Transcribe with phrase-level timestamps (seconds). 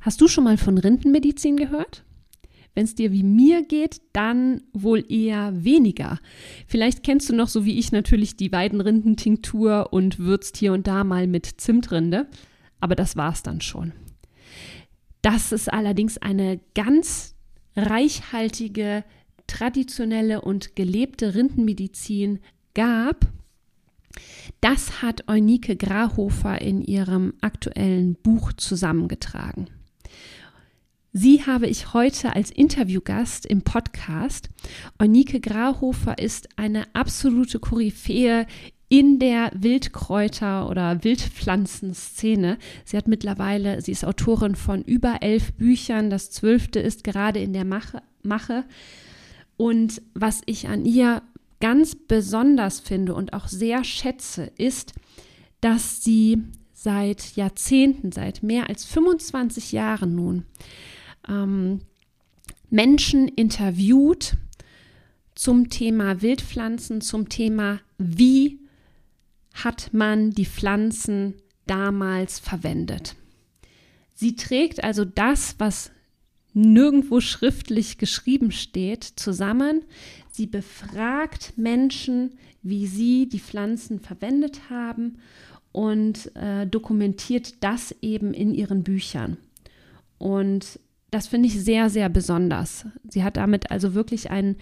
[0.00, 2.04] Hast du schon mal von Rindenmedizin gehört?
[2.74, 6.20] Wenn es dir wie mir geht, dann wohl eher weniger.
[6.66, 11.04] Vielleicht kennst du noch, so wie ich, natürlich die Weidenrindentinktur und würzt hier und da
[11.04, 12.28] mal mit Zimtrinde.
[12.80, 13.92] Aber das war's dann schon.
[15.20, 17.34] Dass es allerdings eine ganz
[17.76, 19.04] reichhaltige,
[19.46, 22.38] traditionelle und gelebte Rindenmedizin
[22.74, 23.26] gab,
[24.60, 29.68] das hat Eunike Grahofer in ihrem aktuellen Buch zusammengetragen.
[31.12, 34.48] Sie habe ich heute als Interviewgast im Podcast.
[35.00, 38.46] Eunike Grahofer ist eine absolute Koryphäe
[38.88, 42.58] in der Wildkräuter- oder Wildpflanzenszene.
[42.84, 46.10] Sie hat mittlerweile, sie ist Autorin von über elf Büchern.
[46.10, 48.02] Das zwölfte ist gerade in der Mache.
[48.22, 48.64] Mache.
[49.56, 51.22] Und was ich an ihr
[51.60, 54.92] ganz besonders finde und auch sehr schätze, ist,
[55.60, 56.38] dass sie
[56.72, 60.44] seit Jahrzehnten, seit mehr als 25 Jahren nun,
[61.30, 61.80] ähm,
[62.68, 64.36] Menschen interviewt
[65.34, 68.58] zum Thema Wildpflanzen, zum Thema, wie
[69.54, 71.34] hat man die Pflanzen
[71.66, 73.16] damals verwendet.
[74.14, 75.90] Sie trägt also das, was
[76.52, 79.82] nirgendwo schriftlich geschrieben steht, zusammen.
[80.30, 85.18] Sie befragt Menschen, wie sie die Pflanzen verwendet haben
[85.72, 89.36] und äh, dokumentiert das eben in ihren Büchern.
[90.18, 90.78] Und
[91.10, 92.86] das finde ich sehr, sehr besonders.
[93.08, 94.56] Sie hat damit also wirklich einen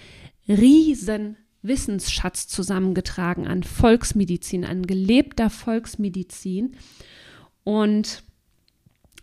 [0.49, 6.77] riesen Wissensschatz zusammengetragen an Volksmedizin, an gelebter Volksmedizin
[7.65, 8.23] und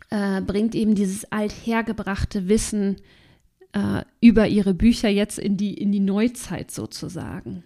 [0.10, 2.98] äh, bringt eben dieses althergebrachte Wissen
[3.74, 7.64] äh, über ihre Bücher jetzt in die, in die Neuzeit sozusagen.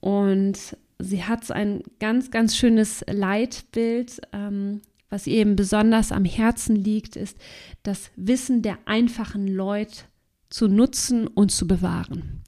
[0.00, 6.76] Und sie hat ein ganz, ganz schönes Leitbild, ähm, was ihr eben besonders am Herzen
[6.76, 7.36] liegt, ist
[7.82, 10.04] das Wissen der einfachen Leute
[10.50, 12.42] zu nutzen und zu bewahren.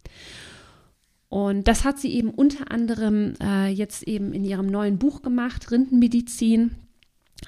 [1.29, 5.71] Und das hat sie eben unter anderem äh, jetzt eben in ihrem neuen Buch gemacht,
[5.71, 6.73] Rindenmedizin.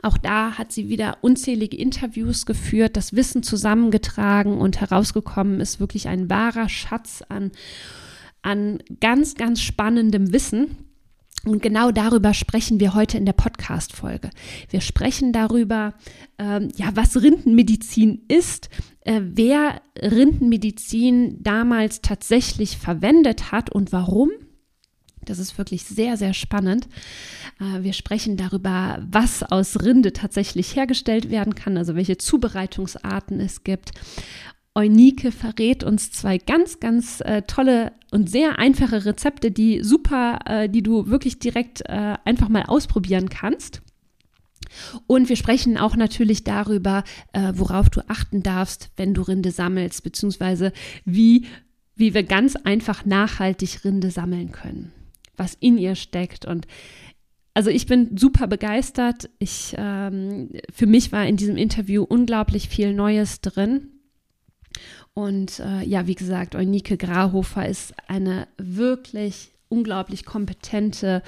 [0.03, 6.09] Auch da hat sie wieder unzählige Interviews geführt, das Wissen zusammengetragen und herausgekommen ist wirklich
[6.09, 7.51] ein wahrer Schatz an,
[8.41, 10.92] an ganz, ganz spannendem Wissen.
[11.45, 14.31] Und genau darüber sprechen wir heute in der Podcast-Folge.
[14.71, 15.95] Wir sprechen darüber,
[16.39, 18.69] ähm, ja, was Rindenmedizin ist,
[19.01, 24.31] äh, wer Rindenmedizin damals tatsächlich verwendet hat und warum.
[25.25, 26.89] Das ist wirklich sehr, sehr spannend.
[27.61, 33.65] Äh, wir sprechen darüber, was aus Rinde tatsächlich hergestellt werden kann, also welche Zubereitungsarten es
[33.65, 33.91] gibt
[34.75, 40.69] Eunike verrät uns zwei ganz, ganz äh, tolle und sehr einfache Rezepte, die super, äh,
[40.69, 43.83] die du wirklich direkt äh, einfach mal ausprobieren kannst.
[45.07, 50.03] Und wir sprechen auch natürlich darüber, äh, worauf du achten darfst, wenn du Rinde sammelst,
[50.03, 50.73] beziehungsweise
[51.05, 51.47] wie,
[51.95, 54.93] wie wir ganz einfach nachhaltig Rinde sammeln können,
[55.37, 56.47] was in ihr steckt.
[56.47, 56.67] Und
[57.53, 59.29] also ich bin super begeistert.
[59.39, 63.92] Ich, ähm, für mich war in diesem Interview unglaublich viel Neues drin.
[65.15, 71.23] Und äh, ja, wie gesagt, Eunike Grahofer ist eine wirklich unglaublich kompetente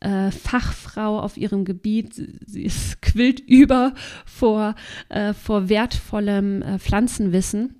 [0.00, 2.14] äh, Fachfrau auf ihrem Gebiet.
[2.14, 3.94] Sie ist, quillt über
[4.24, 4.74] vor,
[5.08, 7.74] äh, vor wertvollem äh, Pflanzenwissen.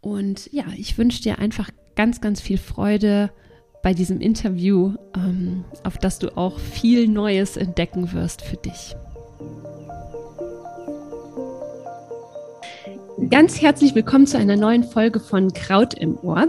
[0.00, 3.30] Und ja, ich wünsche dir einfach ganz, ganz viel Freude
[3.82, 8.94] bei diesem Interview, ähm, auf das du auch viel Neues entdecken wirst für dich.
[13.28, 16.48] Ganz herzlich willkommen zu einer neuen Folge von Kraut im Ohr,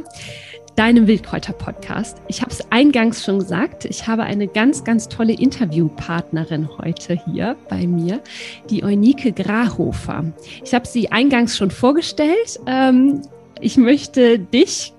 [0.78, 2.22] deinem Wildkräuter-Podcast.
[2.30, 7.58] Ich habe es eingangs schon gesagt, ich habe eine ganz, ganz tolle Interviewpartnerin heute hier
[7.68, 8.22] bei mir,
[8.70, 10.32] die Eunike Grahofer.
[10.64, 12.60] Ich habe sie eingangs schon vorgestellt.
[12.66, 13.22] Ähm,
[13.60, 14.94] ich möchte dich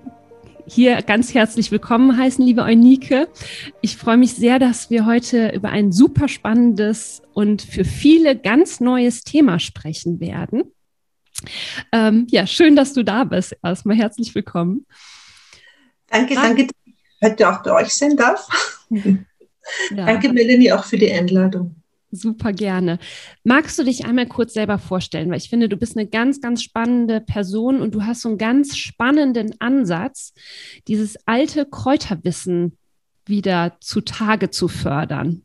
[0.67, 3.27] hier ganz herzlich willkommen heißen, liebe Eunike.
[3.81, 8.79] Ich freue mich sehr, dass wir heute über ein super spannendes und für viele ganz
[8.79, 10.65] neues Thema sprechen werden.
[11.91, 13.55] Ähm, ja, schön, dass du da bist.
[13.63, 14.85] Erstmal herzlich willkommen.
[16.07, 18.47] Danke, danke, dass ich heute auch bei euch sein darf.
[19.95, 20.05] Ja.
[20.05, 21.75] Danke, Melanie, auch für die Einladung.
[22.11, 22.99] Super gerne.
[23.43, 25.31] Magst du dich einmal kurz selber vorstellen?
[25.31, 28.37] Weil ich finde, du bist eine ganz, ganz spannende Person und du hast so einen
[28.37, 30.33] ganz spannenden Ansatz,
[30.87, 32.77] dieses alte Kräuterwissen
[33.25, 35.43] wieder zutage zu fördern.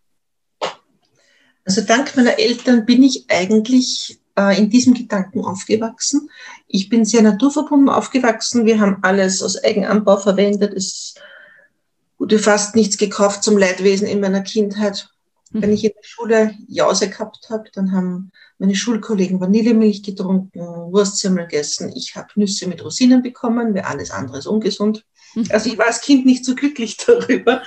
[1.65, 6.31] Also dank meiner Eltern bin ich eigentlich äh, in diesem Gedanken aufgewachsen.
[6.69, 8.67] Ich bin sehr naturverbunden aufgewachsen.
[8.67, 10.73] Wir haben alles aus Eigenanbau verwendet.
[10.75, 11.15] Es
[12.19, 15.09] wurde fast nichts gekauft zum Leidwesen in meiner Kindheit.
[15.51, 21.45] Wenn ich in der Schule Jause gehabt habe, dann haben meine Schulkollegen Vanillemilch getrunken, Wurstsemmel
[21.45, 21.91] gegessen.
[21.97, 25.07] Ich habe Nüsse mit Rosinen bekommen, weil alles andere ist ungesund.
[25.51, 27.63] Also ich war als Kind nicht so glücklich darüber.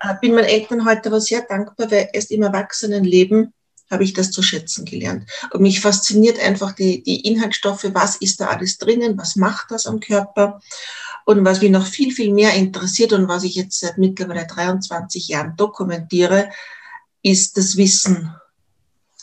[0.00, 3.54] Äh, bin meinen Eltern heute aber sehr dankbar, weil erst im Erwachsenenleben
[3.92, 5.30] habe ich das zu schätzen gelernt.
[5.52, 9.86] Und mich fasziniert einfach die, die Inhaltsstoffe, was ist da alles drinnen, was macht das
[9.86, 10.60] am Körper.
[11.24, 15.28] Und was mich noch viel, viel mehr interessiert und was ich jetzt seit mittlerweile 23
[15.28, 16.50] Jahren dokumentiere,
[17.22, 18.34] ist das Wissen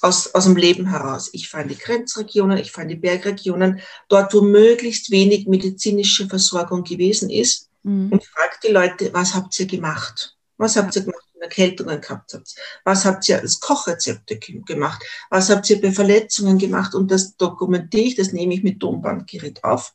[0.02, 1.30] aus, aus dem Leben heraus.
[1.34, 6.28] Ich fahre in die Grenzregionen, ich fahre in die Bergregionen, dort, wo möglichst wenig medizinische
[6.28, 8.12] Versorgung gewesen ist mhm.
[8.12, 10.38] und frage die Leute, was habt ihr gemacht?
[10.58, 12.56] Was habt ihr gemacht, Erkältungen gehabt habt?
[12.84, 15.04] Was habt ihr als Kochrezepte gemacht?
[15.30, 16.96] Was habt ihr bei Verletzungen gemacht?
[16.96, 19.94] Und das dokumentiere ich, das nehme ich mit Tonbandgerät auf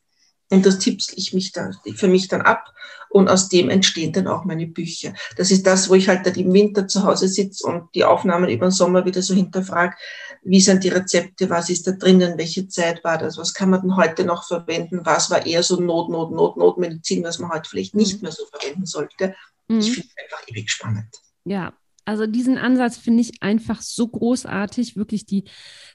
[0.51, 2.73] und das tippsel ich mich dann, für mich dann ab
[3.11, 5.15] und aus dem entstehen dann auch meine Bücher.
[5.37, 8.51] Das ist das, wo ich halt dann im Winter zu Hause sitze und die Aufnahmen
[8.51, 9.97] über den Sommer wieder so hinterfrage,
[10.43, 13.83] wie sind die Rezepte, was ist da drinnen, welche Zeit war das, was kann man
[13.83, 17.69] denn heute noch verwenden, was war eher so Not, Not, Not, Notmedizin, was man heute
[17.69, 18.23] vielleicht nicht mhm.
[18.23, 19.35] mehr so verwenden sollte.
[19.69, 19.79] Mhm.
[19.79, 21.09] Ich finde es einfach ewig spannend.
[21.45, 21.75] Ja,
[22.05, 25.45] also diesen Ansatz finde ich einfach so großartig, wirklich die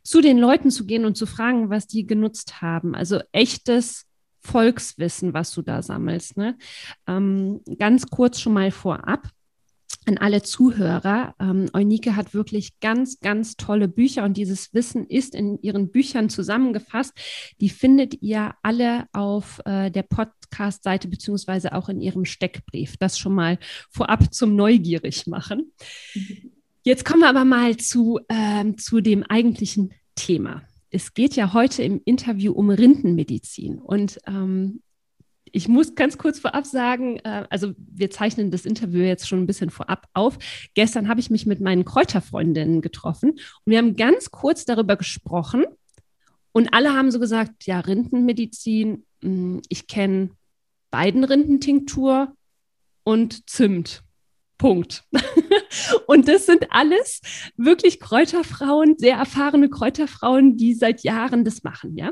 [0.04, 2.96] zu den Leuten zu gehen und zu fragen, was die genutzt haben.
[2.96, 4.06] Also echtes
[4.42, 6.38] Volkswissen, was du da sammelst.
[6.38, 6.58] Ne?
[7.08, 9.30] Ähm, ganz kurz schon mal vorab
[10.10, 11.36] an alle Zuhörer.
[11.40, 16.30] Ähm, Eunike hat wirklich ganz, ganz tolle Bücher und dieses Wissen ist in ihren Büchern
[16.30, 17.14] zusammengefasst.
[17.62, 22.98] Die findet ihr alle auf äh, der Podcast-Seite beziehungsweise auch in ihrem Steckbrief.
[22.98, 23.60] Das schon mal
[23.92, 25.72] vorab zum Neugierig machen.
[26.84, 31.84] Jetzt kommen wir aber mal zu, ähm, zu dem eigentlichen Thema es geht ja heute
[31.84, 33.78] im Interview um Rindenmedizin.
[33.78, 34.82] Und ähm,
[35.52, 39.48] ich muss ganz kurz vorab sagen, äh, also wir zeichnen das Interview jetzt schon ein
[39.48, 40.38] bisschen vorab auf.
[40.74, 45.66] Gestern habe ich mich mit meinen Kräuterfreundinnen getroffen und wir haben ganz kurz darüber gesprochen.
[46.52, 50.32] Und alle haben so gesagt, ja, Rindenmedizin, hm, ich kenne
[50.92, 52.34] beiden Rindentinktur
[53.04, 54.04] und Zimt.
[54.60, 55.04] Punkt.
[56.06, 57.22] und das sind alles
[57.58, 62.12] wirklich Kräuterfrauen, sehr erfahrene Kräuterfrauen, die seit Jahren das machen, ja.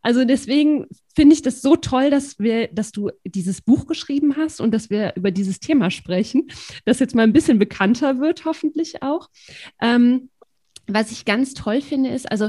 [0.00, 4.60] Also deswegen finde ich das so toll, dass wir, dass du dieses Buch geschrieben hast
[4.60, 6.48] und dass wir über dieses Thema sprechen,
[6.84, 9.28] das jetzt mal ein bisschen bekannter wird, hoffentlich auch.
[9.80, 10.30] Ähm,
[10.88, 12.48] was ich ganz toll finde, ist, also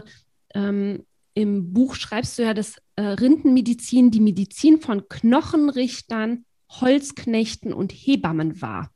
[0.55, 1.05] ähm,
[1.35, 8.61] im Buch schreibst du ja, dass äh, Rindenmedizin die Medizin von Knochenrichtern, Holzknechten und Hebammen
[8.61, 8.92] war.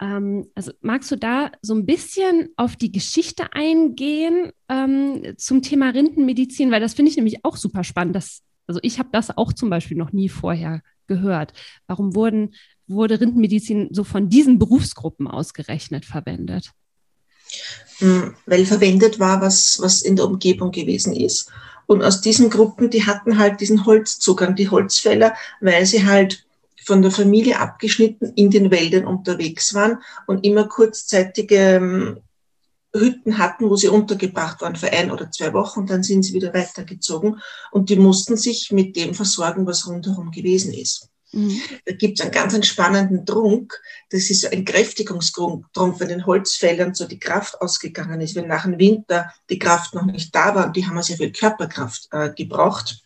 [0.00, 5.90] Ähm, also magst du da so ein bisschen auf die Geschichte eingehen ähm, zum Thema
[5.90, 8.16] Rindenmedizin, weil das finde ich nämlich auch super spannend.
[8.16, 11.52] Das, also ich habe das auch zum Beispiel noch nie vorher gehört.
[11.86, 12.54] Warum wurden,
[12.86, 16.72] wurde Rindenmedizin so von diesen Berufsgruppen ausgerechnet verwendet?
[17.98, 21.50] Hm, weil verwendet war, was, was in der Umgebung gewesen ist.
[21.86, 26.43] Und aus diesen Gruppen, die hatten halt diesen Holzzugang, die Holzfäller, weil sie halt
[26.84, 32.18] von der Familie abgeschnitten in den Wäldern unterwegs waren und immer kurzzeitige ähm,
[32.94, 36.32] Hütten hatten, wo sie untergebracht waren für ein oder zwei Wochen und dann sind sie
[36.32, 37.40] wieder weitergezogen
[37.72, 41.08] und die mussten sich mit dem versorgen, was rundherum gewesen ist.
[41.32, 41.60] Mhm.
[41.84, 43.80] Da gibt es einen ganz spannenden Trunk.
[44.10, 48.64] Das ist so ein Kräftigungstrunk, wenn den Holzfällern so die Kraft ausgegangen ist, wenn nach
[48.64, 52.30] dem Winter die Kraft noch nicht da war und die haben sehr viel Körperkraft äh,
[52.32, 53.03] gebraucht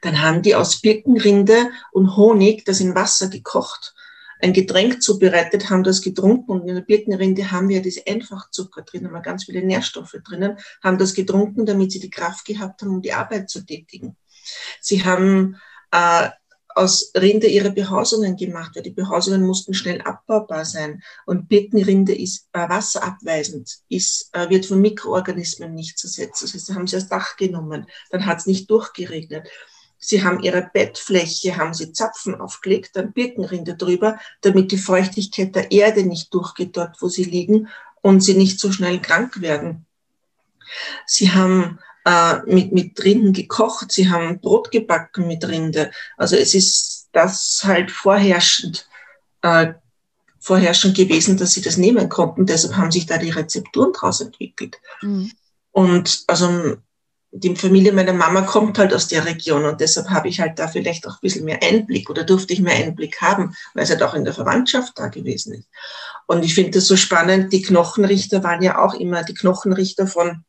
[0.00, 3.94] dann haben die aus Birkenrinde und Honig das in Wasser gekocht,
[4.40, 9.06] ein Getränk zubereitet, haben das getrunken und in der Birkenrinde haben wir diese Einfachzucker drin,
[9.06, 12.90] haben wir ganz viele Nährstoffe drinnen, haben das getrunken, damit sie die Kraft gehabt haben,
[12.90, 14.16] um die Arbeit zu tätigen.
[14.80, 15.60] Sie haben
[15.92, 16.30] äh,
[16.74, 21.02] aus Rinde ihre Behausungen gemacht, weil die Behausungen mussten schnell abbaubar sein.
[21.26, 26.42] Und Birkenrinde ist äh, wasserabweisend, ist, äh, wird von Mikroorganismen nicht zersetzt.
[26.42, 29.48] Das heißt, haben sie das Dach genommen, dann hat es nicht durchgeregnet.
[29.98, 35.70] Sie haben ihre Bettfläche, haben sie Zapfen aufgelegt, dann Birkenrinde drüber, damit die Feuchtigkeit der
[35.70, 37.68] Erde nicht durchgeht dort, wo sie liegen
[38.00, 39.86] und sie nicht so schnell krank werden.
[41.06, 45.90] Sie haben äh, mit, mit Rinden gekocht, sie haben Brot gebacken mit Rinde.
[46.16, 48.88] Also es ist das halt vorherrschend,
[49.42, 49.74] äh,
[50.40, 52.46] vorherrschend gewesen, dass sie das nehmen konnten.
[52.46, 54.76] Deshalb haben sich da die Rezepturen draus entwickelt.
[55.02, 55.30] Mhm.
[55.70, 56.76] Und also
[57.34, 60.68] die Familie meiner Mama kommt halt aus der Region und deshalb habe ich halt da
[60.68, 64.02] vielleicht auch ein bisschen mehr Einblick oder durfte ich mehr Einblick haben, weil es halt
[64.02, 65.68] auch in der Verwandtschaft da gewesen ist.
[66.26, 70.44] Und ich finde das so spannend, die Knochenrichter waren ja auch immer die Knochenrichter von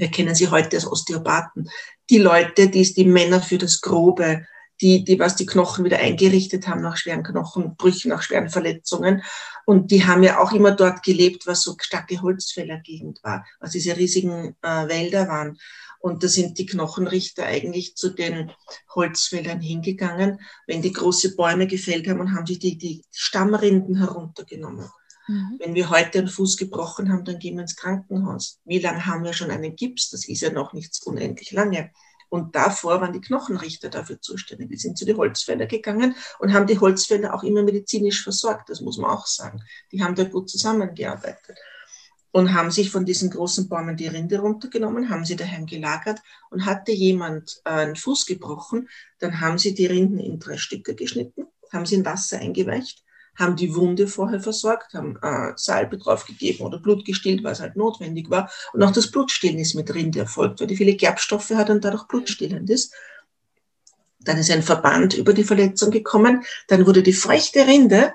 [0.00, 1.70] wir kennen sie heute als Osteopathen,
[2.08, 4.46] die Leute, die, die Männer für das Grobe,
[4.80, 9.22] die, die was die Knochen wieder eingerichtet haben nach schweren Knochenbrüchen, nach schweren Verletzungen.
[9.66, 13.96] Und die haben ja auch immer dort gelebt, was so starke Holzfällergegend war, was diese
[13.96, 15.58] riesigen äh, Wälder waren.
[16.00, 18.50] Und da sind die Knochenrichter eigentlich zu den
[18.94, 24.88] Holzfällern hingegangen, wenn die große Bäume gefällt haben und haben sich die, die Stammrinden heruntergenommen.
[25.28, 25.56] Mhm.
[25.58, 28.60] Wenn wir heute einen Fuß gebrochen haben, dann gehen wir ins Krankenhaus.
[28.64, 30.10] Wie lange haben wir schon einen Gips?
[30.10, 31.90] Das ist ja noch nicht unendlich lange.
[32.28, 34.70] Und davor waren die Knochenrichter dafür zuständig.
[34.70, 38.70] Die sind zu den Holzfäller gegangen und haben die Holzfäller auch immer medizinisch versorgt.
[38.70, 39.62] Das muss man auch sagen.
[39.90, 41.58] Die haben da gut zusammengearbeitet
[42.32, 46.64] und haben sich von diesen großen Bäumen die Rinde runtergenommen, haben sie daheim gelagert und
[46.64, 51.46] hatte jemand äh, einen Fuß gebrochen, dann haben sie die Rinden in drei Stücke geschnitten,
[51.72, 53.02] haben sie in Wasser eingeweicht
[53.36, 58.30] haben die Wunde vorher versorgt, haben äh, Salbe draufgegeben oder Blut gestillt, was halt notwendig
[58.30, 58.50] war.
[58.72, 62.06] Und auch das Blutstillen ist mit Rinde erfolgt, weil die viele Gerbstoffe hat und dadurch
[62.06, 62.92] blutstillend ist.
[64.20, 66.44] Dann ist ein Verband über die Verletzung gekommen.
[66.68, 68.12] Dann wurde die feuchte Rinde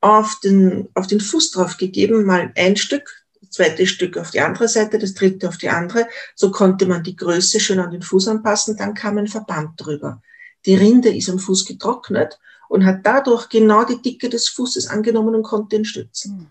[0.00, 4.68] auf den, auf den Fuß draufgegeben, mal ein Stück, das zweite Stück auf die andere
[4.68, 6.08] Seite, das dritte auf die andere.
[6.34, 8.76] So konnte man die Größe schön an den Fuß anpassen.
[8.76, 10.22] Dann kam ein Verband drüber.
[10.64, 12.38] Die Rinde ist am Fuß getrocknet
[12.72, 16.38] und hat dadurch genau die Dicke des Fußes angenommen und konnte ihn stützen.
[16.38, 16.46] Hm.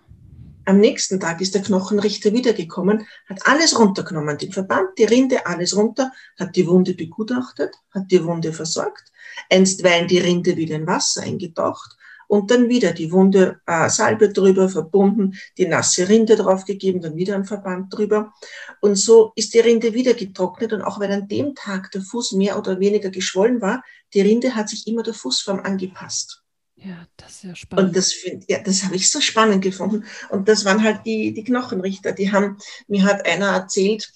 [0.66, 5.76] Am nächsten Tag ist der Knochenrichter wiedergekommen, hat alles runtergenommen, den Verband, die Rinde, alles
[5.76, 9.12] runter, hat die Wunde begutachtet, hat die Wunde versorgt,
[9.50, 11.98] einstweilen die Rinde wieder in Wasser eingetaucht
[12.32, 17.36] und dann wieder die Wunde äh, Salbe drüber verbunden, die nasse Rinde draufgegeben, dann wieder
[17.36, 18.32] ein Verband drüber.
[18.80, 22.32] Und so ist die Rinde wieder getrocknet und auch wenn an dem Tag der Fuß
[22.32, 23.84] mehr oder weniger geschwollen war,
[24.14, 26.42] die Rinde hat sich immer der Fußform angepasst.
[26.78, 27.90] Ja, das ist ja spannend.
[27.90, 28.16] Und das,
[28.48, 30.06] ja, das habe ich so spannend gefunden.
[30.30, 32.14] Und das waren halt die, die Knochenrichter.
[32.14, 32.58] Die haben,
[32.88, 34.10] mir hat einer erzählt,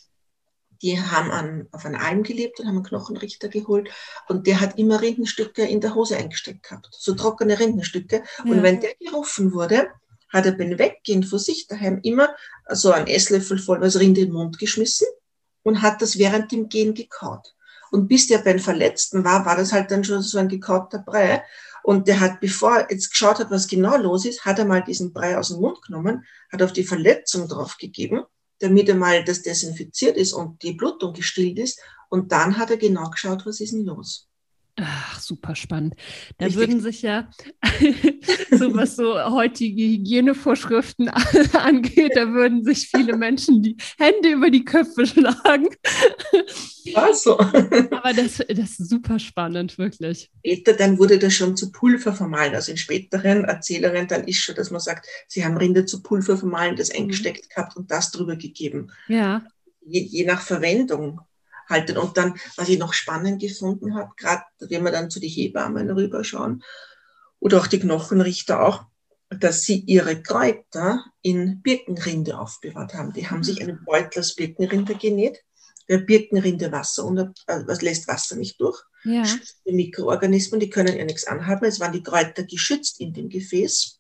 [0.82, 3.89] die haben an, auf einer Alm gelebt und haben einen Knochenrichter geholt
[4.27, 8.24] und der hat immer Rindenstücke in der Hose eingesteckt gehabt, so trockene Rindenstücke.
[8.44, 8.51] Ja.
[8.51, 9.88] Und wenn der gerufen wurde,
[10.29, 12.36] hat er beim Weggehen vor sich daheim immer
[12.70, 15.08] so einen Esslöffel voll was Rinde in den Mund geschmissen
[15.63, 17.53] und hat das während dem Gehen gekaut.
[17.91, 21.44] Und bis der beim Verletzten war, war das halt dann schon so ein gekauter Brei.
[21.84, 24.84] Und der hat, bevor er jetzt geschaut hat, was genau los ist, hat er mal
[24.84, 28.24] diesen Brei aus dem Mund genommen, hat auf die Verletzung draufgegeben
[28.60, 31.80] damit einmal das desinfiziert ist und die Blutung gestillt ist.
[32.10, 34.28] Und dann hat er genau geschaut, was ist denn los.
[34.77, 35.96] Ach, super spannend.
[36.38, 36.60] Da Richtig.
[36.60, 37.29] würden sich ja,
[38.51, 41.08] so was so heutige Hygienevorschriften
[41.53, 45.70] angeht, da würden sich viele Menschen die Hände über die Köpfe schlagen.
[46.94, 47.39] Also.
[47.39, 50.29] Aber das, das ist super spannend, wirklich.
[50.46, 52.53] Später dann wurde das schon zu Pulver vermahlen.
[52.53, 56.38] Also in späteren Erzählungen dann ist schon, dass man sagt, sie haben Rinde zu Pulver
[56.38, 57.03] vermahlen, das mhm.
[57.03, 58.91] eingesteckt gehabt und das drüber gegeben.
[59.08, 59.46] Ja.
[59.86, 61.22] Je, je nach Verwendung
[61.67, 61.98] halten.
[61.98, 65.89] Und dann, was ich noch spannend gefunden habe, gerade wenn wir dann zu den Hebammen
[65.89, 66.63] rüberschauen
[67.39, 68.86] oder auch die Knochenrichter auch,
[69.29, 73.13] dass sie ihre Kräuter in Birkenrinde aufbewahrt haben.
[73.13, 75.43] Die haben sich einen Beutel aus Birkenrinde genäht.
[75.88, 78.81] Der Birkenrinde Wasser und äh, was lässt Wasser nicht durch.
[79.03, 79.24] Ja.
[79.67, 81.65] Die Mikroorganismen, die können ja nichts anhaben.
[81.65, 84.00] Es waren die Kräuter geschützt in dem Gefäß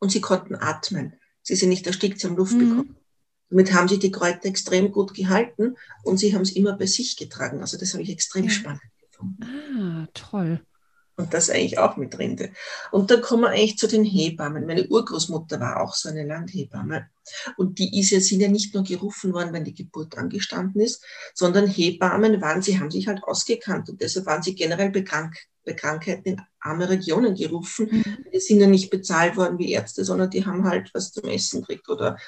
[0.00, 1.14] und sie konnten atmen.
[1.42, 2.58] Sie sind nicht erstickt, sie haben Luft mhm.
[2.58, 2.96] bekommen.
[3.50, 7.16] Damit haben sich die Kräuter extrem gut gehalten und sie haben es immer bei sich
[7.16, 7.60] getragen.
[7.60, 8.50] Also das habe ich extrem ja.
[8.50, 9.42] spannend gefunden.
[9.44, 10.60] Ah, toll.
[11.18, 12.50] Und das eigentlich auch mit Rinde.
[12.90, 14.66] Und dann kommen wir eigentlich zu den Hebammen.
[14.66, 17.08] Meine Urgroßmutter war auch so eine Landhebamme.
[17.56, 21.02] Und die ist ja, sind ja nicht nur gerufen worden, wenn die Geburt angestanden ist,
[21.32, 23.88] sondern Hebammen waren, sie haben sich halt ausgekannt.
[23.88, 25.34] Und deshalb waren sie generell bekannt,
[25.64, 27.88] bei Krankheiten in arme Regionen gerufen.
[27.90, 28.26] Mhm.
[28.32, 31.62] Die sind ja nicht bezahlt worden wie Ärzte, sondern die haben halt was zum Essen
[31.62, 32.18] gekriegt oder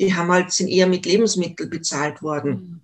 [0.00, 2.82] die haben halt, sind eher mit Lebensmitteln bezahlt worden.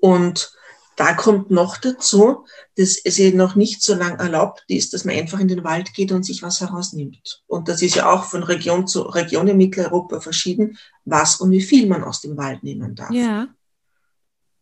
[0.00, 0.52] Und
[0.96, 2.46] da kommt noch dazu,
[2.76, 5.92] dass es ja noch nicht so lange erlaubt ist, dass man einfach in den Wald
[5.94, 7.42] geht und sich was herausnimmt.
[7.46, 11.62] Und das ist ja auch von Region zu Region in Mitteleuropa verschieden, was und wie
[11.62, 13.10] viel man aus dem Wald nehmen darf.
[13.10, 13.48] Ja.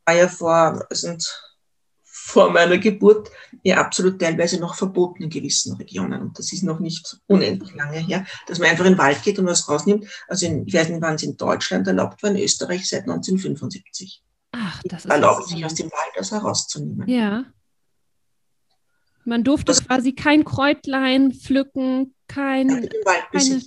[0.07, 1.50] War ja vor, sind
[2.31, 3.31] vor meiner Geburt
[3.63, 6.21] ja absolut teilweise noch verboten in gewissen Regionen.
[6.23, 9.39] Und das ist noch nicht unendlich lange her, dass man einfach in den Wald geht
[9.39, 10.07] und was rausnimmt.
[10.29, 14.23] Also in, ich weiß nicht, wann es in Deutschland erlaubt war, in Österreich seit 1975.
[14.53, 17.09] Ach, das ist erlaubt sich aus dem Wald das herauszunehmen.
[17.09, 17.45] Ja.
[19.25, 22.69] Man durfte das, quasi kein Kräutlein pflücken, kein.
[22.69, 23.63] Ja, im Wald keine,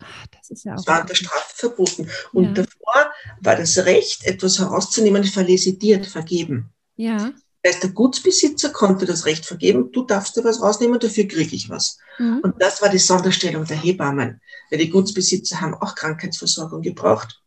[0.00, 0.76] Ach, das ist ja auch.
[0.76, 2.08] Das war unter Strafe verboten.
[2.32, 2.52] Und ja.
[2.52, 6.70] davor war das Recht, etwas herauszunehmen, verlesidiert, vergeben.
[6.96, 7.32] Ja.
[7.62, 11.56] Das heißt, der Gutsbesitzer konnte das Recht vergeben, du darfst dir was rausnehmen, dafür kriege
[11.56, 11.98] ich was.
[12.18, 12.40] Mhm.
[12.42, 14.40] Und das war die Sonderstellung der Hebammen.
[14.70, 17.42] Weil die Gutsbesitzer haben auch Krankheitsversorgung gebraucht.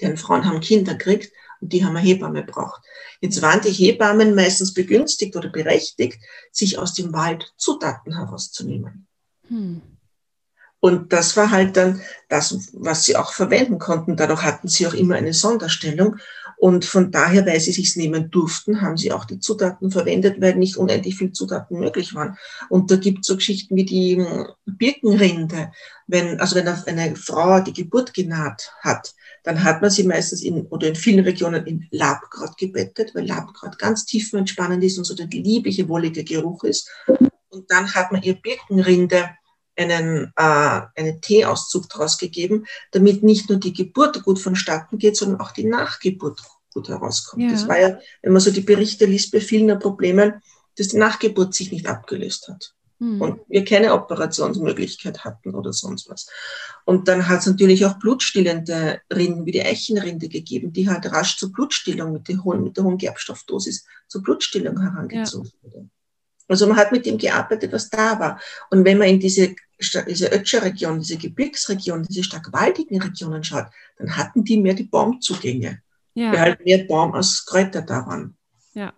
[0.00, 2.82] Deren Frauen haben Kinder gekriegt Und die haben eine Hebamme braucht.
[3.20, 6.18] Jetzt waren die Hebammen meistens begünstigt oder berechtigt,
[6.52, 9.06] sich aus dem Wald Zutaten herauszunehmen.
[9.48, 9.82] Hm.
[10.84, 14.16] Und das war halt dann das, was sie auch verwenden konnten.
[14.16, 16.16] Dadurch hatten sie auch immer eine Sonderstellung.
[16.62, 20.54] Und von daher, weil sie sich's nehmen durften, haben sie auch die Zutaten verwendet, weil
[20.54, 22.38] nicht unendlich viel Zutaten möglich waren.
[22.68, 25.72] Und da gibt es so Geschichten wie die hm, Birkenrinde.
[26.06, 30.68] Wenn, also wenn eine Frau die Geburt genaht hat, dann hat man sie meistens in,
[30.68, 35.26] oder in vielen Regionen in Labkraut gebettet, weil Labkraut ganz tiefenentspannend ist und so der
[35.26, 36.88] liebliche, wollige Geruch ist.
[37.48, 39.30] Und dann hat man ihr Birkenrinde
[39.82, 45.40] einen, äh, einen Teeauszug daraus gegeben, damit nicht nur die Geburt gut vonstatten geht, sondern
[45.40, 46.40] auch die Nachgeburt
[46.72, 47.42] gut herauskommt.
[47.42, 47.50] Ja.
[47.50, 50.42] Das war ja, wenn man so die Berichte liest, bei vielen Problemen,
[50.76, 52.74] dass die Nachgeburt sich nicht abgelöst hat.
[53.02, 53.20] Hm.
[53.20, 56.28] Und wir keine Operationsmöglichkeit hatten oder sonst was.
[56.84, 61.36] Und dann hat es natürlich auch blutstillende Rinden wie die Eichenrinde gegeben, die halt rasch
[61.36, 65.62] zur Blutstillung mit der hohen, mit der hohen Gerbstoffdosis zur Blutstillung herangezogen ja.
[65.62, 65.88] wurde.
[66.46, 68.40] Also man hat mit dem gearbeitet, was da war.
[68.70, 69.56] Und wenn man in diese,
[70.08, 73.66] diese Ötscher-Region, diese Gebirgsregion, diese stark waldigen Regionen schaut,
[73.98, 75.82] dann hatten die mehr die Baumzugänge.
[76.14, 76.32] Ja.
[76.32, 78.36] Weil halt mehr Baum als Kräuter da waren.
[78.74, 78.92] Ja.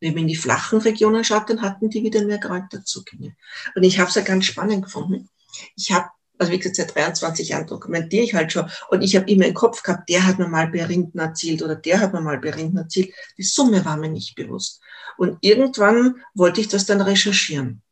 [0.00, 3.36] Wenn man in die flachen Regionen schaut, dann hatten die wieder mehr Kräuterzugänge.
[3.74, 5.28] Und ich habe es ja ganz spannend gefunden.
[5.76, 6.08] Ich habe
[6.42, 8.68] also wie gesagt, seit 23 Jahren dokumentiere ich halt schon.
[8.90, 11.76] Und ich habe immer im Kopf gehabt, der hat mir mal bei Rinden erzählt oder
[11.76, 13.14] der hat mir mal bei Rinden erzählt.
[13.38, 14.80] Die Summe war mir nicht bewusst.
[15.16, 17.82] Und irgendwann wollte ich das dann recherchieren.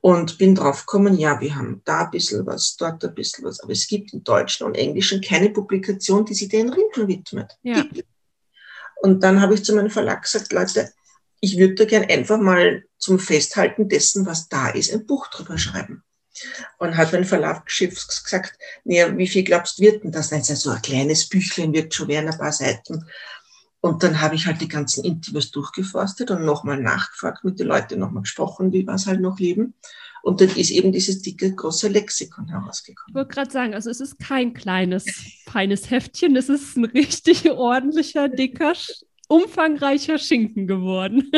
[0.00, 3.60] Und bin draufgekommen, ja, wir haben da ein bisschen was, dort ein bisschen was.
[3.60, 7.56] Aber es gibt im Deutschen und Englischen keine Publikation, die sich den Rinden widmet.
[7.62, 7.84] Ja.
[9.02, 10.92] Und dann habe ich zu meinem Verlag gesagt, Leute,
[11.40, 15.56] ich würde da gern einfach mal zum Festhalten dessen, was da ist, ein Buch drüber
[15.58, 16.04] schreiben.
[16.78, 20.30] Und hat mein Verlagsschiff gesagt, naja, wie viel glaubst du, wird denn das?
[20.30, 23.04] Nein, so ein kleines Büchlein wird schon werden, ein paar Seiten.
[23.82, 27.98] Und dann habe ich halt die ganzen Interviews durchgeforstet und nochmal nachgefragt, mit den Leuten
[27.98, 29.74] nochmal gesprochen, wie was halt noch leben.
[30.22, 33.08] Und dann ist eben dieses dicke, große Lexikon herausgekommen.
[33.08, 35.06] Ich wollte gerade sagen, also es ist kein kleines,
[35.48, 38.74] feines Heftchen, es ist ein richtig ordentlicher, dicker,
[39.28, 41.30] umfangreicher Schinken geworden.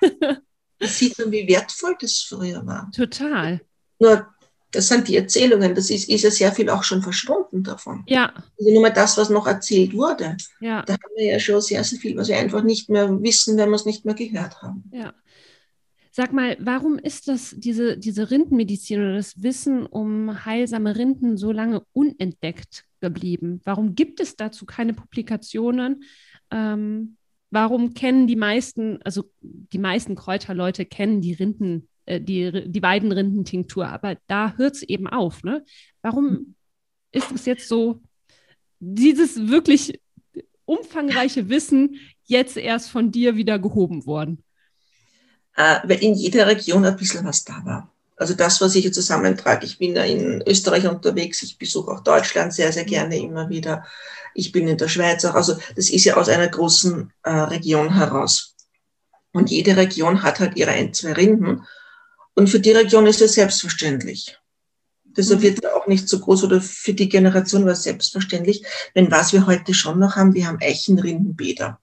[0.80, 2.90] Das sieht man, wie wertvoll das früher war.
[2.90, 3.60] Total.
[4.00, 4.26] Nur,
[4.74, 8.02] das sind die Erzählungen, das ist, ist ja sehr viel auch schon verschwunden davon.
[8.06, 8.32] Ja.
[8.58, 10.36] Also nur mal das, was noch erzählt wurde.
[10.60, 10.82] Ja.
[10.82, 13.70] Da haben wir ja schon sehr, sehr viel, was wir einfach nicht mehr wissen, wenn
[13.70, 14.84] wir es nicht mehr gehört haben.
[14.92, 15.14] Ja.
[16.10, 21.50] Sag mal, warum ist das, diese, diese Rindenmedizin oder das Wissen um heilsame Rinden so
[21.50, 23.60] lange unentdeckt geblieben?
[23.64, 26.04] Warum gibt es dazu keine Publikationen?
[26.50, 27.16] Ähm,
[27.50, 33.86] warum kennen die meisten, also die meisten Kräuterleute kennen die Rinden die, die Weidenrindentinktur.
[33.86, 35.42] Aber da hört es eben auf.
[35.42, 35.64] Ne?
[36.02, 36.54] Warum hm.
[37.12, 38.00] ist es jetzt so,
[38.80, 40.00] dieses wirklich
[40.64, 44.42] umfangreiche Wissen jetzt erst von dir wieder gehoben worden?
[45.56, 47.90] Äh, weil in jeder Region ein bisschen was da war.
[48.16, 52.00] Also das, was ich hier zusammentrage, ich bin ja in Österreich unterwegs, ich besuche auch
[52.00, 53.84] Deutschland sehr, sehr gerne immer wieder.
[54.34, 55.34] Ich bin in der Schweiz auch.
[55.34, 58.54] Also das ist ja aus einer großen äh, Region heraus.
[59.32, 61.64] Und jede Region hat halt ihre ein, zwei Rinden.
[62.34, 64.36] Und für die Region ist es selbstverständlich.
[65.04, 65.44] Deshalb mhm.
[65.44, 68.64] wird auch nicht so groß oder für die Generation war es selbstverständlich.
[68.94, 71.80] Wenn was wir heute schon noch haben, wir haben Eichenrindenbäder.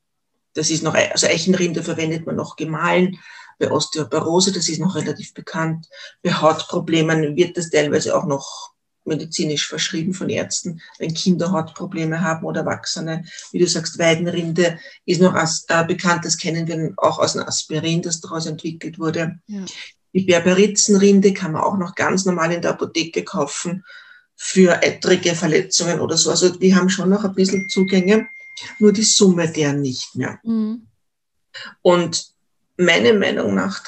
[0.54, 3.18] Das ist noch, also Eichenrinde verwendet man noch gemahlen.
[3.58, 5.88] Bei Osteoporose, das ist noch relativ bekannt.
[6.24, 8.72] Bei Hautproblemen wird das teilweise auch noch
[9.06, 13.24] medizinisch verschrieben von Ärzten, wenn Kinder Hautprobleme haben oder Erwachsene.
[13.52, 17.44] Wie du sagst, Weidenrinde ist noch as, äh, bekannt, das kennen wir auch aus dem
[17.44, 19.40] Aspirin, das daraus entwickelt wurde.
[19.48, 19.66] Ja.
[20.14, 23.84] Die Berberitzenrinde kann man auch noch ganz normal in der Apotheke kaufen
[24.36, 26.32] für ettrige Verletzungen oder so.
[26.32, 28.28] Also die haben schon noch ein bisschen Zugänge,
[28.80, 30.40] nur die Summe der nicht mehr.
[30.44, 30.88] Mhm.
[31.82, 32.32] Und
[32.78, 33.84] meine Meinung nach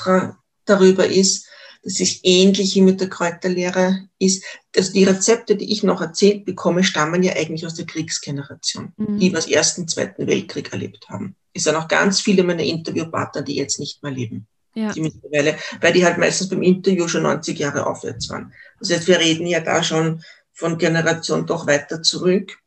[0.66, 1.48] darüber ist,
[1.84, 6.46] dass ich ähnlich wie mit der Kräuterlehre ist, dass die Rezepte, die ich noch erzählt
[6.46, 9.20] bekomme, stammen ja eigentlich aus der Kriegsgeneration, mhm.
[9.20, 11.36] die was Ersten, Zweiten Weltkrieg erlebt haben.
[11.54, 14.92] Es sind auch ganz viele meiner Interviewpartner, die jetzt nicht mehr leben ja.
[14.92, 18.54] die mittlerweile, weil die halt meistens beim Interview schon 90 Jahre aufwärts waren.
[18.80, 22.58] Das heißt, wir reden ja da schon von Generation doch weiter zurück.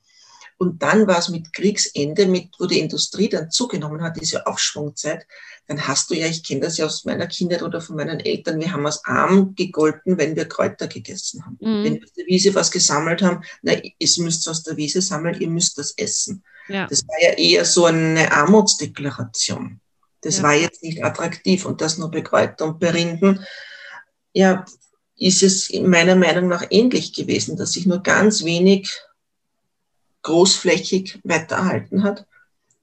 [0.59, 5.27] Und dann war es mit Kriegsende, mit, wo die Industrie dann zugenommen hat, diese Aufschwungzeit,
[5.66, 8.61] dann hast du ja, ich kenne das ja aus meiner Kindheit oder von meinen Eltern,
[8.61, 11.59] wir haben aus arm gegolten, wenn wir Kräuter gegessen haben.
[11.61, 11.85] Mhm.
[11.85, 15.38] Wenn wir aus der Wiese was gesammelt haben, na, ihr müsst aus der Wiese sammeln,
[15.40, 16.42] ihr müsst das essen.
[16.69, 16.87] Ja.
[16.87, 19.81] Das war ja eher so eine Armutsdeklaration.
[20.20, 20.42] Das ja.
[20.44, 23.44] war jetzt nicht attraktiv und das nur bei Kräuter und bei Rinden.
[24.33, 24.64] Ja,
[25.16, 28.90] ist es in meiner Meinung nach ähnlich gewesen, dass sich nur ganz wenig
[30.22, 32.26] großflächig weitererhalten hat.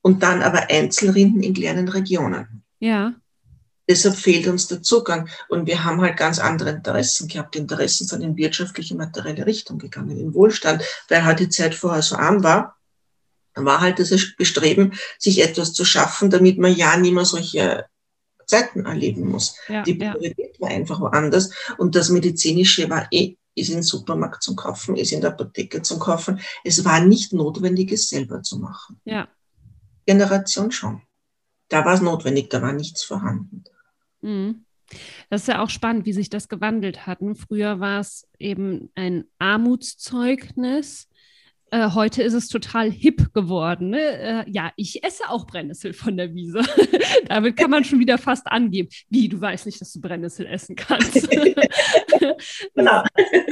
[0.05, 2.63] und dann aber Einzelrinden in kleinen Regionen.
[2.79, 3.13] Ja.
[3.89, 5.29] Deshalb fehlt uns der Zugang.
[5.49, 7.55] Und wir haben halt ganz andere Interessen gehabt.
[7.55, 12.01] Die Interessen sind in wirtschaftliche, materielle Richtung gegangen, in Wohlstand, weil halt die Zeit vorher
[12.01, 12.77] so arm war.
[13.55, 17.85] War halt das Bestreben, sich etwas zu schaffen, damit man ja nicht mehr solche
[18.45, 19.55] Zeiten erleben muss.
[19.67, 20.61] Ja, die Priorität ja.
[20.61, 21.51] war einfach woanders.
[21.77, 25.99] Und das Medizinische war eh, ist im Supermarkt zum Kaufen, ist in der Apotheke zum
[25.99, 26.39] Kaufen.
[26.63, 28.99] Es war nicht notwendig, es selber zu machen.
[29.05, 29.27] Ja.
[30.05, 31.01] Generation schon.
[31.69, 33.63] Da war es notwendig, da war nichts vorhanden.
[34.21, 34.65] Mhm.
[35.29, 37.19] Das ist ja auch spannend, wie sich das gewandelt hat.
[37.47, 41.07] Früher war es eben ein Armutszeugnis.
[41.73, 43.89] Äh, heute ist es total hip geworden.
[43.89, 43.99] Ne?
[43.99, 46.61] Äh, ja, ich esse auch Brennnessel von der Wiese.
[47.27, 48.89] Damit kann man schon wieder fast angeben.
[49.09, 51.27] Wie, du weißt nicht, dass du Brennnessel essen kannst.
[52.75, 53.03] genau.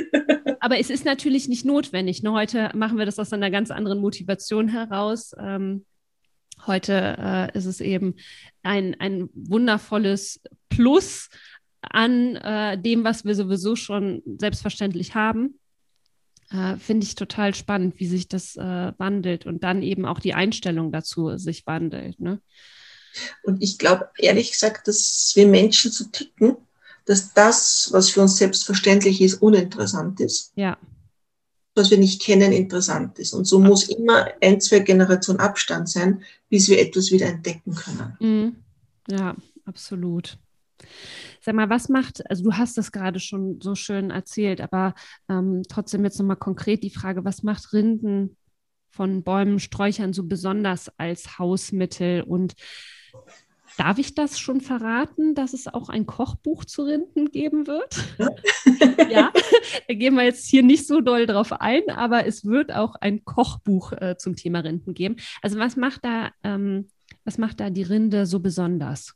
[0.60, 2.22] Aber es ist natürlich nicht notwendig.
[2.22, 2.32] Ne?
[2.32, 5.32] Heute machen wir das aus einer ganz anderen Motivation heraus.
[5.40, 5.86] Ähm,
[6.68, 8.14] Heute äh, ist es eben
[8.62, 11.30] ein, ein wundervolles Plus
[11.82, 15.60] an äh, dem, was wir sowieso schon selbstverständlich haben.
[16.52, 20.34] Äh, Finde ich total spannend, wie sich das äh, wandelt und dann eben auch die
[20.34, 22.20] Einstellung dazu sich wandelt.
[22.20, 22.42] Ne?
[23.44, 26.58] Und ich glaube, ehrlich gesagt, dass wir Menschen so ticken,
[27.06, 30.52] dass das, was für uns selbstverständlich ist, uninteressant ist.
[30.56, 30.78] Ja
[31.76, 33.34] was wir nicht kennen, interessant ist.
[33.34, 38.18] Und so muss immer ein, zwei Generationen Abstand sein, bis wir etwas wieder entdecken können.
[38.20, 38.56] Mhm.
[39.10, 39.36] Ja,
[39.66, 40.38] absolut.
[41.42, 44.94] Sag mal, was macht, also du hast das gerade schon so schön erzählt, aber
[45.28, 48.38] ähm, trotzdem jetzt nochmal konkret die Frage, was macht Rinden
[48.92, 52.54] von Bäumen, Sträuchern so besonders als Hausmittel und
[53.78, 57.96] Darf ich das schon verraten, dass es auch ein Kochbuch zu Rinden geben wird?
[59.10, 59.32] ja,
[59.88, 63.24] da gehen wir jetzt hier nicht so doll drauf ein, aber es wird auch ein
[63.24, 65.16] Kochbuch äh, zum Thema Rinden geben.
[65.42, 66.90] Also was macht da, ähm,
[67.24, 69.16] was macht da die Rinde so besonders?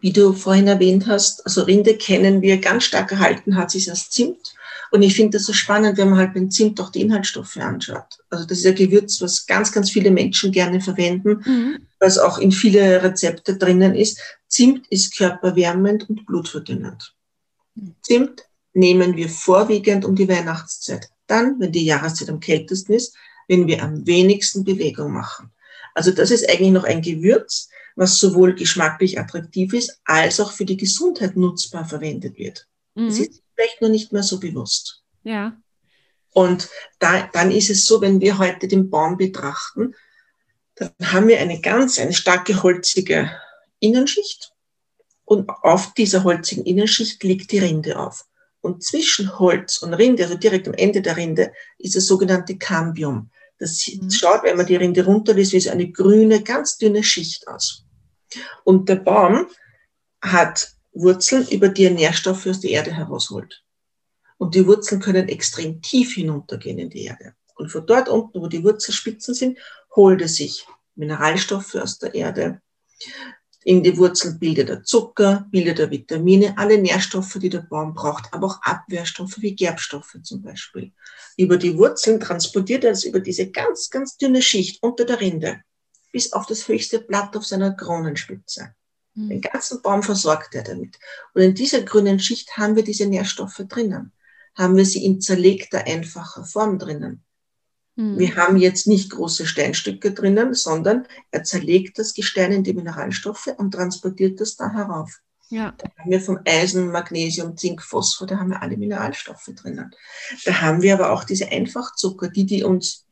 [0.00, 4.10] Wie du vorhin erwähnt hast, also Rinde kennen wir ganz stark erhalten, hat sich als
[4.10, 4.54] Zimt.
[4.90, 8.18] Und ich finde das so spannend, wenn man halt beim Zimt auch die Inhaltsstoffe anschaut.
[8.30, 11.78] Also das ist ein Gewürz, was ganz, ganz viele Menschen gerne verwenden, mhm.
[11.98, 14.20] was auch in viele Rezepte drinnen ist.
[14.48, 17.14] Zimt ist körperwärmend und blutverdünnend.
[17.74, 17.94] Mhm.
[18.02, 18.42] Zimt
[18.72, 21.08] nehmen wir vorwiegend um die Weihnachtszeit.
[21.26, 23.14] Dann, wenn die Jahreszeit am kältesten ist,
[23.48, 25.50] wenn wir am wenigsten Bewegung machen.
[25.94, 27.68] Also das ist eigentlich noch ein Gewürz,
[27.98, 32.68] was sowohl geschmacklich attraktiv ist, als auch für die Gesundheit nutzbar verwendet wird.
[32.94, 33.08] Mhm.
[33.08, 35.02] Das ist vielleicht nur nicht mehr so bewusst.
[35.24, 35.60] Ja.
[36.32, 36.68] Und
[37.00, 39.96] da, dann ist es so, wenn wir heute den Baum betrachten,
[40.76, 43.32] dann haben wir eine ganz, eine starke holzige
[43.80, 44.52] Innenschicht.
[45.24, 48.26] Und auf dieser holzigen Innenschicht liegt die Rinde auf.
[48.60, 53.30] Und zwischen Holz und Rinde, also direkt am Ende der Rinde, ist das sogenannte Cambium.
[53.58, 54.08] Das mhm.
[54.08, 57.84] schaut, wenn man die Rinde runterlässt, wie so eine grüne, ganz dünne Schicht aus.
[58.64, 59.46] Und der Baum
[60.20, 63.64] hat Wurzeln, über die er Nährstoffe aus der Erde herausholt.
[64.36, 67.34] Und die Wurzeln können extrem tief hinuntergehen in die Erde.
[67.56, 69.58] Und von dort unten, wo die Wurzelspitzen sind,
[69.94, 72.60] holt er sich Mineralstoffe aus der Erde.
[73.64, 78.32] In die Wurzeln bildet er Zucker, bildet er Vitamine, alle Nährstoffe, die der Baum braucht,
[78.32, 80.92] aber auch Abwehrstoffe wie Gerbstoffe zum Beispiel.
[81.36, 85.60] Über die Wurzeln transportiert er es über diese ganz, ganz dünne Schicht unter der Rinde
[86.12, 88.74] bis auf das höchste Blatt auf seiner Kronenspitze.
[89.14, 89.28] Mhm.
[89.28, 90.98] Den ganzen Baum versorgt er damit.
[91.34, 94.12] Und in dieser grünen Schicht haben wir diese Nährstoffe drinnen.
[94.54, 97.24] Haben wir sie in zerlegter, einfacher Form drinnen.
[97.96, 98.18] Mhm.
[98.18, 103.48] Wir haben jetzt nicht große Steinstücke drinnen, sondern er zerlegt das Gestein in die Mineralstoffe
[103.56, 105.20] und transportiert das da herauf.
[105.50, 105.74] Ja.
[105.78, 109.90] Da haben wir vom Eisen, Magnesium, Zink, Phosphor, da haben wir alle Mineralstoffe drinnen.
[110.44, 113.07] Da haben wir aber auch diese Einfachzucker, die, die uns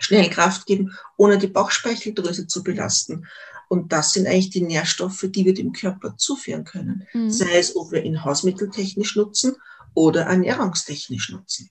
[0.00, 3.26] schnell Kraft geben, ohne die Bauchspeicheldrüse zu belasten.
[3.68, 7.06] Und das sind eigentlich die Nährstoffe, die wir dem Körper zuführen können.
[7.12, 7.30] Mhm.
[7.30, 9.54] Sei es, ob wir ihn hausmitteltechnisch nutzen
[9.94, 11.70] oder ernährungstechnisch nutzen.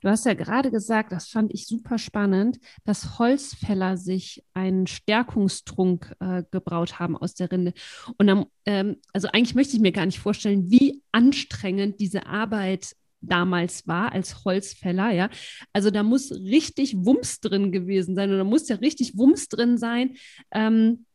[0.00, 6.14] Du hast ja gerade gesagt, das fand ich super spannend, dass Holzfäller sich einen Stärkungstrunk
[6.20, 7.72] äh, gebraut haben aus der Rinde.
[8.18, 12.94] Und dann, ähm, also eigentlich möchte ich mir gar nicht vorstellen, wie anstrengend diese Arbeit
[13.28, 15.30] damals war als Holzfäller, ja.
[15.72, 20.16] Also da muss richtig Wumms drin gewesen sein oder muss ja richtig Wumms drin sein.
[20.52, 21.06] Ähm,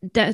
[0.00, 0.32] da,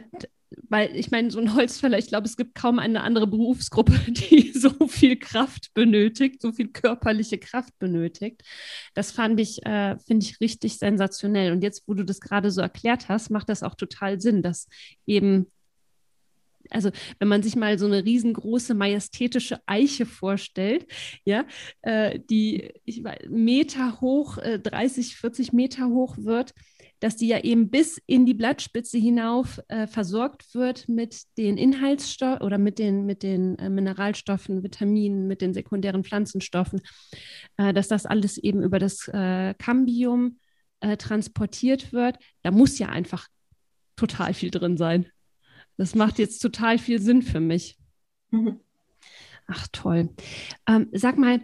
[0.68, 4.52] weil ich meine, so ein Holzfäller, ich glaube, es gibt kaum eine andere Berufsgruppe, die
[4.52, 8.42] so viel Kraft benötigt, so viel körperliche Kraft benötigt.
[8.94, 11.52] Das fand ich, äh, finde ich richtig sensationell.
[11.52, 14.68] Und jetzt, wo du das gerade so erklärt hast, macht das auch total Sinn, dass
[15.06, 15.50] eben
[16.70, 20.86] also wenn man sich mal so eine riesengroße majestätische Eiche vorstellt,
[21.24, 21.44] ja,
[21.82, 26.54] äh, die ich weiß, Meter hoch, äh, 30, 40 Meter hoch wird,
[27.00, 32.44] dass die ja eben bis in die Blattspitze hinauf äh, versorgt wird mit den Inhaltsstoffen
[32.44, 36.80] oder mit den, mit den äh, Mineralstoffen, Vitaminen, mit den sekundären Pflanzenstoffen,
[37.56, 40.38] äh, dass das alles eben über das äh, Cambium
[40.98, 42.18] transportiert wird.
[42.42, 43.26] Da muss ja einfach
[43.96, 45.06] total viel drin sein.
[45.78, 47.78] Das macht jetzt total viel Sinn für mich.
[48.30, 48.60] Mhm.
[49.46, 50.10] Ach toll.
[50.66, 51.42] Ähm, sag mal,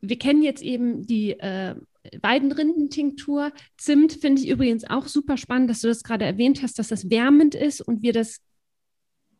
[0.00, 1.74] wir kennen jetzt eben die äh,
[2.20, 3.52] Weidenrindentinktur.
[3.78, 7.08] Zimt finde ich übrigens auch super spannend, dass du das gerade erwähnt hast, dass das
[7.08, 8.40] wärmend ist und wir das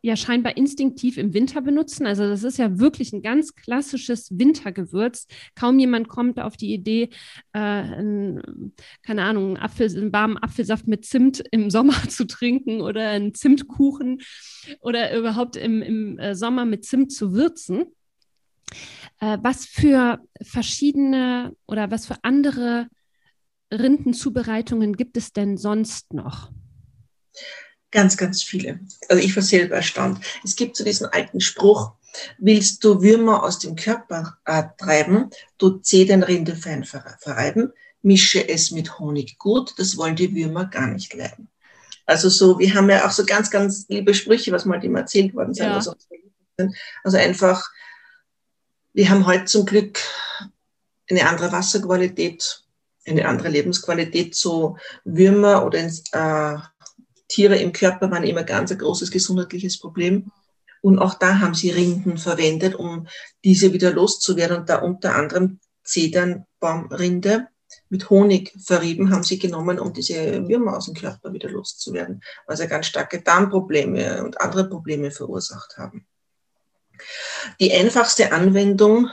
[0.01, 2.05] ja scheinbar instinktiv im Winter benutzen.
[2.05, 5.27] Also das ist ja wirklich ein ganz klassisches Wintergewürz.
[5.55, 7.09] Kaum jemand kommt auf die Idee,
[7.53, 12.81] äh, ein, keine Ahnung, einen, Apfel, einen warmen Apfelsaft mit Zimt im Sommer zu trinken
[12.81, 14.21] oder einen Zimtkuchen
[14.79, 17.85] oder überhaupt im, im äh, Sommer mit Zimt zu würzen.
[19.19, 22.87] Äh, was für verschiedene oder was für andere
[23.71, 26.51] Rindenzubereitungen gibt es denn sonst noch?
[27.91, 28.79] Ganz, ganz viele.
[29.07, 30.19] Also ich war selber erstaunt.
[30.43, 31.93] Es gibt so diesen alten Spruch,
[32.37, 37.71] willst du Würmer aus dem Körper äh, treiben, du Zedernrinde fein verreiben,
[38.01, 41.49] mische es mit Honig gut, das wollen die Würmer gar nicht leiden.
[42.05, 45.35] Also so, wir haben ja auch so ganz, ganz liebe Sprüche, was mal dem erzählt
[45.35, 45.67] worden sind.
[45.67, 45.75] Ja.
[45.75, 45.93] Also,
[47.03, 47.69] also einfach
[48.93, 49.99] wir haben heute zum Glück
[51.09, 52.63] eine andere Wasserqualität,
[53.07, 54.35] eine andere Lebensqualität.
[54.35, 56.57] So Würmer oder äh,
[57.29, 60.31] Tiere im Körper waren immer ganz ein großes gesundheitliches Problem.
[60.81, 63.07] Und auch da haben sie Rinden verwendet, um
[63.43, 64.57] diese wieder loszuwerden.
[64.57, 67.47] Und da unter anderem Zedernbaumrinde
[67.89, 72.59] mit Honig verrieben haben sie genommen, um diese Würmer aus dem Körper wieder loszuwerden, was
[72.59, 76.07] ja ganz starke Darmprobleme und andere Probleme verursacht haben.
[77.59, 79.09] Die einfachste Anwendung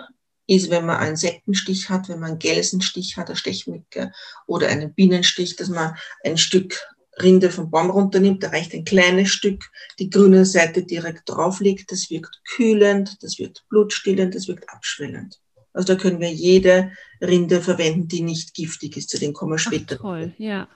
[0.46, 4.12] ist, wenn man einen Sektenstich hat, wenn man einen Gelsenstich hat, eine Stechmücke
[4.46, 6.80] oder einen Bienenstich, dass man ein Stück
[7.22, 9.64] Rinde vom Baum runternimmt, da reicht ein kleines Stück,
[9.98, 15.40] die grüne Seite direkt drauflegt, das wirkt kühlend, das wirkt blutstillend, das wirkt abschwellend.
[15.72, 19.58] Also da können wir jede Rinde verwenden, die nicht giftig ist, zu denen kommen wir
[19.58, 19.96] später.
[19.96, 20.68] Ach, toll, ja.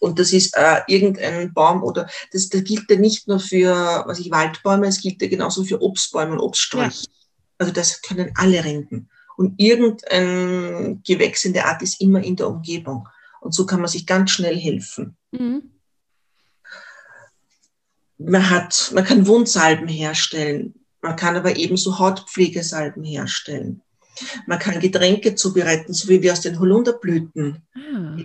[0.00, 4.18] Und das ist äh, irgendein Baum oder das, das gilt ja nicht nur für, was
[4.18, 7.04] ich, Waldbäume, es gilt ja genauso für Obstbäume und Obststräucher.
[7.04, 7.12] Ja.
[7.58, 9.08] Also das können alle Rinden.
[9.36, 13.08] Und irgendein Gewächs in der Art ist immer in der Umgebung.
[13.40, 15.16] Und so kann man sich ganz schnell helfen.
[15.30, 15.70] Mhm.
[18.18, 20.74] Man hat, man kann Wundsalben herstellen.
[21.02, 23.82] Man kann aber ebenso Hautpflegesalben herstellen.
[24.46, 27.62] Man kann Getränke zubereiten, so wie wir aus den Holunderblüten.
[27.74, 28.16] Ah.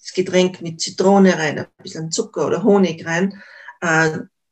[0.00, 3.42] Das Getränk mit Zitrone rein, ein bisschen Zucker oder Honig rein.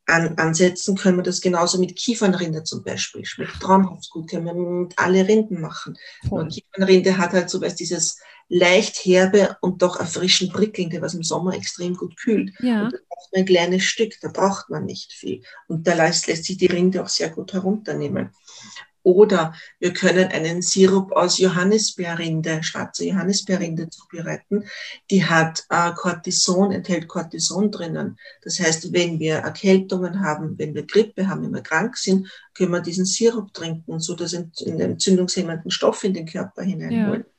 [0.07, 3.25] An, ansetzen können wir das genauso mit Kiefernrinde zum Beispiel.
[3.25, 5.97] Schmeckt traumhaft gut, können wir mit alle Rinden machen.
[6.29, 6.49] Cool.
[6.49, 11.55] Kiefernrinde hat halt so was dieses leicht herbe und doch erfrischend prickelnde, was im Sommer
[11.55, 12.53] extrem gut kühlt.
[12.61, 12.85] Ja.
[12.85, 15.43] Und da braucht man ein kleines Stück, da braucht man nicht viel.
[15.69, 18.31] Und da lässt, lässt sich die Rinde auch sehr gut herunternehmen.
[19.03, 24.65] Oder wir können einen Sirup aus Johannisbeerrinde, schwarze Johannisbeerrinde zubereiten.
[25.11, 28.17] Die hat äh, Cortison, enthält Cortison drinnen.
[28.43, 32.73] Das heißt, wenn wir Erkältungen haben, wenn wir Grippe haben, wenn wir krank sind, können
[32.73, 37.23] wir diesen Sirup trinken, so dass in den entzündungshemmenden Stoff in den Körper hineinholen.
[37.23, 37.32] Ja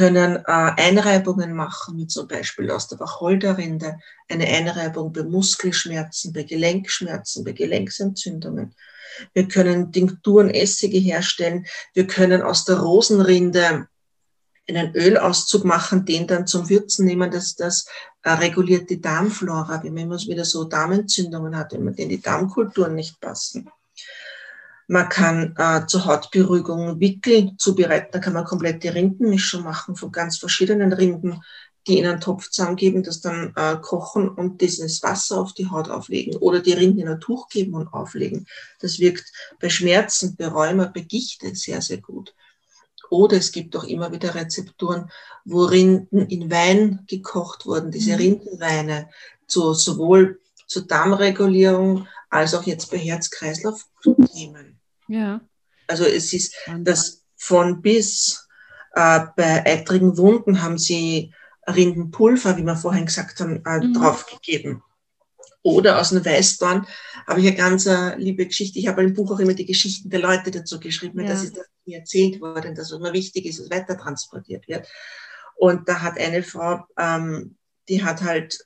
[0.00, 3.98] können äh, Einreibungen machen, wie zum Beispiel aus der Wacholderrinde,
[4.30, 8.74] eine Einreibung bei Muskelschmerzen, bei Gelenkschmerzen, bei Gelenksentzündungen.
[9.34, 11.66] Wir können Tinkturen, Essige herstellen.
[11.92, 13.88] Wir können aus der Rosenrinde
[14.66, 17.84] einen Ölauszug machen, den dann zum Würzen nehmen, dass das
[18.22, 22.94] äh, reguliert die Darmflora, wenn man wieder so Darmentzündungen hat, wenn man denen die Darmkulturen
[22.94, 23.68] nicht passen.
[24.90, 28.08] Man kann äh, zur Hautberuhigung Wickel zubereiten.
[28.10, 31.44] Da kann man komplette Rindenmischung machen von ganz verschiedenen Rinden,
[31.86, 35.88] die in einen Topf zusammengeben, das dann äh, kochen und dieses Wasser auf die Haut
[35.88, 38.48] auflegen oder die Rinden in ein Tuch geben und auflegen.
[38.80, 42.34] Das wirkt bei Schmerzen, bei Rheuma, bei Gichte sehr, sehr gut.
[43.10, 45.08] Oder es gibt auch immer wieder Rezepturen,
[45.44, 48.16] wo Rinden in Wein gekocht wurden, diese mhm.
[48.16, 49.08] Rindenweine,
[49.46, 54.69] zu, sowohl zur Darmregulierung als auch jetzt bei Herz-Kreislauf-Themen.
[55.10, 55.40] Ja.
[55.88, 58.48] Also es ist das von bis
[58.94, 61.34] äh, bei eitrigen Wunden haben sie
[61.66, 63.94] Rindenpulver, wie wir vorhin gesagt haben, äh, mhm.
[63.94, 64.82] draufgegeben.
[65.62, 66.86] Oder aus dem Weißdorn
[67.26, 68.78] habe ich eine ganz äh, liebe Geschichte.
[68.78, 71.28] Ich habe im Buch auch immer die Geschichten der Leute dazu geschrieben, ja.
[71.28, 71.52] dass es
[71.84, 74.88] mir erzählt wurde, dass es immer wichtig ist, dass es weiter transportiert wird.
[75.56, 77.56] Und da hat eine Frau, ähm,
[77.88, 78.64] die hat halt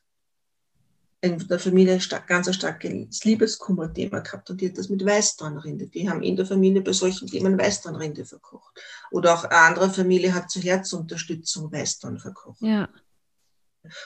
[1.24, 5.86] in der Familie ein ganz starkes Liebeskummerthema gehabt und die hat das mit Weißdornrinde.
[5.86, 8.80] Die haben in der Familie bei solchen Themen Weißdornrinde verkocht.
[9.10, 12.60] Oder auch eine andere Familie hat zur Herzunterstützung Weißdorn verkocht.
[12.62, 12.88] Ja.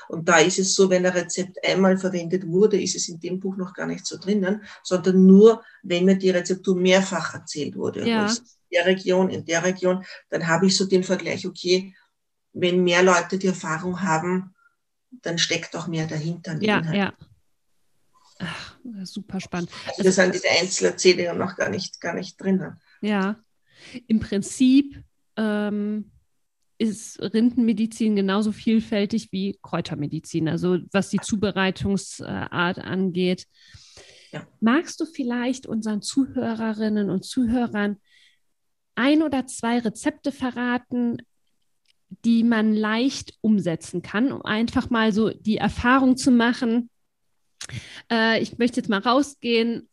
[0.09, 3.39] Und da ist es so, wenn ein Rezept einmal verwendet wurde, ist es in dem
[3.39, 8.09] Buch noch gar nicht so drinnen, sondern nur, wenn mir die Rezeptur mehrfach erzählt wurde.
[8.09, 8.25] Ja.
[8.25, 11.95] Also in der Region, in der Region, dann habe ich so den Vergleich, okay,
[12.53, 14.55] wenn mehr Leute die Erfahrung haben,
[15.11, 16.61] dann steckt auch mehr dahinter.
[16.63, 16.97] Ja, Inhalt.
[16.97, 17.13] ja.
[18.41, 19.71] Ach, super spannend.
[19.87, 22.81] Also da sind diese Einzelerzählungen noch gar nicht, gar nicht drinnen.
[23.01, 23.41] Ja,
[24.07, 25.03] im Prinzip
[25.37, 26.13] ähm,
[26.79, 33.47] ist Rindenmedizin genauso vielfältig wie Kräutermedizin, also was die Zubereitungsart angeht.
[34.31, 34.47] Ja.
[34.61, 37.97] Magst du vielleicht unseren Zuhörerinnen und Zuhörern
[38.95, 41.19] ein oder zwei Rezepte verraten,
[42.25, 46.91] die man leicht umsetzen kann, um einfach mal so die Erfahrung zu machen,
[48.11, 49.89] äh, ich möchte jetzt mal rausgehen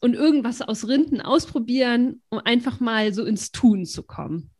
[0.00, 4.50] und irgendwas aus Rinden ausprobieren, um einfach mal so ins Tun zu kommen.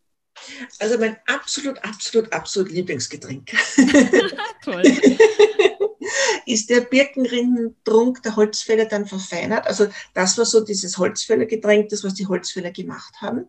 [0.79, 3.51] Also mein absolut, absolut, absolut Lieblingsgetränk.
[4.65, 4.83] Toll.
[6.47, 9.67] ist der Birkenrindentrunk der Holzfäller dann verfeinert.
[9.67, 13.49] Also das war so dieses Holzfällergetränk, das, was die Holzfäller gemacht haben.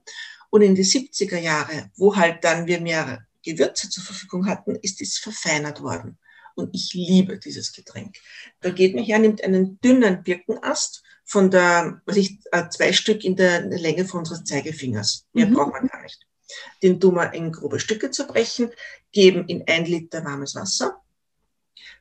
[0.49, 5.01] Und in die 70er Jahre, wo halt dann wir mehr Gewürze zur Verfügung hatten, ist
[5.01, 6.17] es verfeinert worden.
[6.56, 8.17] Und ich liebe dieses Getränk.
[8.62, 13.23] Da geht man her, nimmt einen dünnen Birkenast von der, was ich, äh, zwei Stück
[13.23, 15.25] in der Länge von unseres Zeigefingers.
[15.34, 15.53] Mehr mhm.
[15.53, 16.27] braucht man gar nicht.
[16.82, 18.71] Den tun wir in grobe Stücke zerbrechen,
[19.12, 21.01] geben in ein Liter warmes Wasser,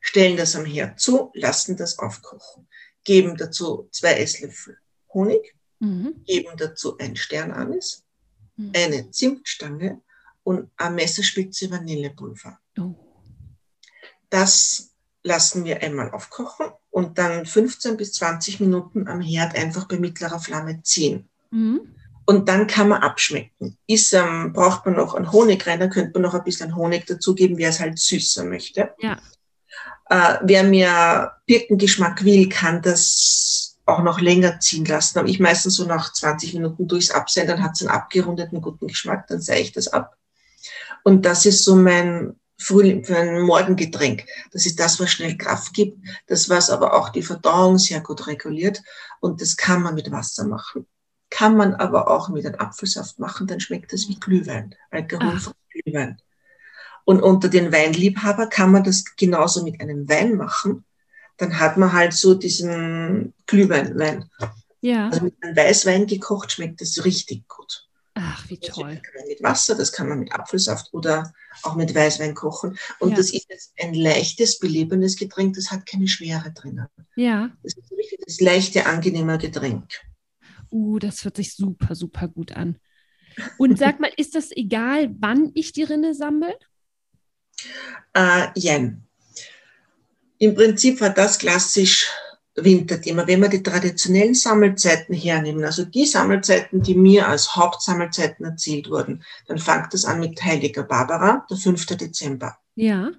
[0.01, 2.69] stellen das am Herd zu, lassen das aufkochen,
[3.05, 4.79] geben dazu zwei Esslöffel
[5.15, 6.23] Honig, mhm.
[6.25, 8.05] geben dazu ein Sternanis,
[8.57, 8.73] mhm.
[8.75, 10.03] eine Zimtstange
[10.45, 12.59] und eine Messerspitze Vanillepulver.
[12.79, 12.95] Oh.
[14.31, 19.99] Das lassen wir einmal aufkochen und dann 15 bis 20 Minuten am Herd einfach bei
[19.99, 21.29] mittlerer Flamme ziehen.
[21.51, 21.95] Mhm.
[22.25, 23.77] Und dann kann man abschmecken.
[23.87, 27.07] Ist, ähm, braucht man noch einen Honig rein, dann könnte man noch ein bisschen Honig
[27.07, 28.95] dazugeben, wer es halt süßer möchte.
[29.01, 29.19] Ja.
[30.09, 35.19] Äh, wer mehr Birkengeschmack will, kann das auch noch länger ziehen lassen.
[35.19, 38.87] Aber ich meistens so nach 20 Minuten durchs Absehen, dann hat es einen abgerundeten guten
[38.87, 40.17] Geschmack, dann sehe ich das ab.
[41.05, 44.25] Und das ist so mein Frühling, für ein Morgengetränk.
[44.53, 48.27] Das ist das, was schnell Kraft gibt, das, was aber auch die Verdauung sehr gut
[48.27, 48.83] reguliert.
[49.21, 50.87] Und das kann man mit Wasser machen
[51.33, 56.21] kann man aber auch mit einem Apfelsaft machen, dann schmeckt das wie Glühwein, alkoholfreier Glühwein.
[57.05, 60.85] Und unter den Weinliebhaber kann man das genauso mit einem Wein machen.
[61.39, 64.29] Dann hat man halt so diesen Glühwein.
[64.83, 65.07] Ja.
[65.09, 67.89] Also mit einem Weißwein gekocht schmeckt das richtig gut.
[68.15, 68.95] Ach, wie toll.
[68.95, 72.79] Das kann man mit Wasser, das kann man mit Apfelsaft oder auch mit Weißwein kochen.
[72.99, 73.17] Und ja.
[73.17, 76.87] das ist jetzt ein leichtes, belebendes Getränk, das hat keine Schwere drinnen.
[77.17, 77.51] Ja.
[77.63, 79.89] Das ist richtig das leichte, angenehme Getränk.
[80.71, 82.79] Uh, das hört sich super, super gut an.
[83.57, 86.55] Und sag mal, ist das egal, wann ich die Rinne sammle?
[88.13, 89.07] Äh, jein.
[90.39, 92.11] Im Prinzip war das klassisch
[92.55, 93.27] Winterthema.
[93.27, 99.25] Wenn wir die traditionellen Sammelzeiten hernehmen, also die Sammelzeiten, die mir als Hauptsammelzeiten erzählt wurden,
[99.47, 101.87] dann fängt das an mit Heiliger Barbara, der 5.
[101.87, 102.59] Dezember.
[102.75, 103.11] Ja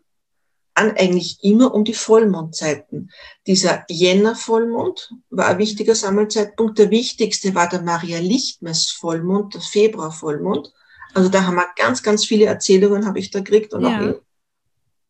[0.75, 3.11] an eigentlich immer um die Vollmondzeiten.
[3.45, 6.79] Dieser Jänner-Vollmond war ein wichtiger Sammelzeitpunkt.
[6.79, 10.73] Der wichtigste war der Maria Lichtmess-Vollmond, der Februar-Vollmond.
[11.13, 13.73] Also da haben wir ganz, ganz viele Erzählungen, habe ich da gekriegt.
[13.73, 13.99] Und ja.
[13.99, 14.21] auch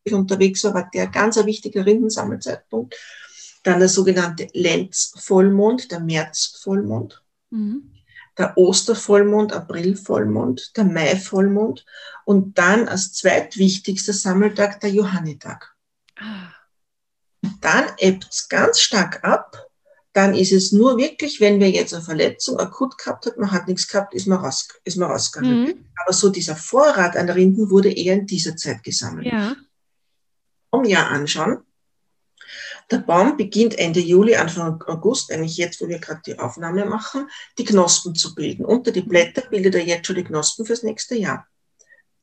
[0.04, 2.94] ich unterwegs war, war der ganz ein wichtiger Rindensammelzeitpunkt.
[3.64, 7.22] Dann der sogenannte Lenz-Vollmond, der März-Vollmond.
[7.50, 7.90] Mhm
[8.38, 11.84] der Ostervollmond, Aprilvollmond, der Maivollmond
[12.24, 15.74] und dann als zweitwichtigster Sammeltag der Johannitag.
[16.16, 16.52] Ah.
[17.60, 19.70] Dann ebbt es ganz stark ab.
[20.12, 23.66] Dann ist es nur wirklich, wenn wir jetzt eine Verletzung akut gehabt hat, man hat
[23.66, 25.64] nichts gehabt, ist man, raus, ist man rausgegangen.
[25.64, 25.84] Mhm.
[26.02, 29.26] Aber so dieser Vorrat an Rinden wurde eher in dieser Zeit gesammelt.
[29.26, 29.56] Ja.
[30.70, 31.64] Um ja anschauen,
[32.90, 37.28] der Baum beginnt Ende Juli, Anfang August, eigentlich jetzt, wo wir gerade die Aufnahme machen,
[37.58, 38.64] die Knospen zu bilden.
[38.64, 41.46] Unter die Blätter bildet er jetzt schon die Knospen fürs nächste Jahr.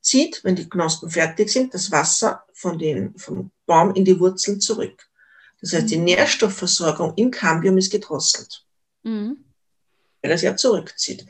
[0.02, 4.60] Zieht, wenn die Knospen fertig sind, das Wasser von den, vom Baum in die Wurzeln
[4.60, 5.08] zurück.
[5.62, 6.06] Das heißt, die mhm.
[6.06, 8.66] Nährstoffversorgung im Cambium ist gedrosselt,
[9.04, 9.46] mhm.
[10.22, 11.26] weil er es ja zurückzieht.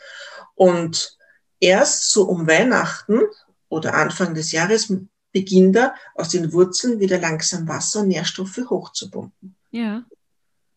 [0.56, 1.18] Und
[1.60, 3.22] erst so um Weihnachten
[3.68, 4.94] oder Anfang des Jahres
[5.32, 9.56] beginnt er aus den Wurzeln wieder langsam Wasser und Nährstoffe hochzupumpen.
[9.72, 10.04] Ja.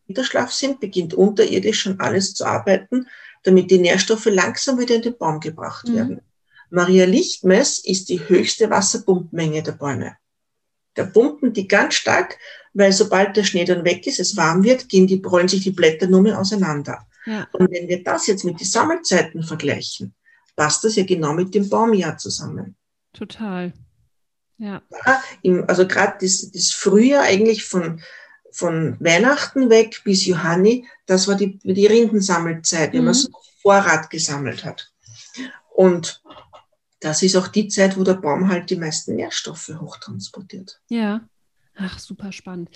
[0.07, 3.07] Winterschlaf sind, beginnt unterirdisch schon alles zu arbeiten,
[3.43, 5.95] damit die Nährstoffe langsam wieder in den Baum gebracht mhm.
[5.95, 6.21] werden.
[6.69, 10.17] Maria Lichtmess ist die höchste Wasserpumpmenge der Bäume.
[10.95, 12.37] Da pumpen die ganz stark,
[12.73, 15.71] weil sobald der Schnee dann weg ist, es warm wird, gehen die, rollen sich die
[15.71, 17.07] Blätter nur mehr auseinander.
[17.25, 17.47] Ja.
[17.53, 20.13] Und wenn wir das jetzt mit den Sammelzeiten vergleichen,
[20.55, 22.75] passt das ja genau mit dem Baumjahr zusammen.
[23.13, 23.73] Total.
[24.57, 24.81] Ja.
[25.67, 28.01] also gerade das, das Frühjahr eigentlich von,
[28.51, 33.05] von Weihnachten weg bis Johanni, das war die, die Rindensammelzeit, wenn mhm.
[33.05, 33.29] man so
[33.61, 34.91] Vorrat gesammelt hat.
[35.73, 36.21] Und
[36.99, 40.79] das ist auch die Zeit, wo der Baum halt die meisten Nährstoffe hochtransportiert.
[40.87, 41.27] Ja.
[41.77, 42.69] Ach, super spannend.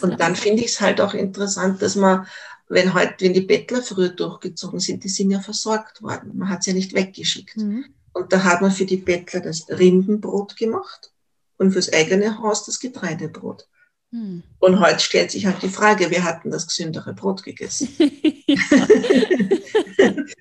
[0.00, 2.26] Und dann finde ich es halt auch interessant, dass man,
[2.68, 6.38] wenn heute, wenn die Bettler früher durchgezogen sind, die sind ja versorgt worden.
[6.38, 7.58] Man hat sie ja nicht weggeschickt.
[7.58, 7.84] Mhm.
[8.12, 11.12] Und da hat man für die Bettler das Rindenbrot gemacht
[11.58, 13.68] und fürs eigene Haus das Getreidebrot.
[14.10, 14.42] Mhm.
[14.58, 17.88] Und heute stellt sich halt die Frage, wer hat denn das gesündere Brot gegessen?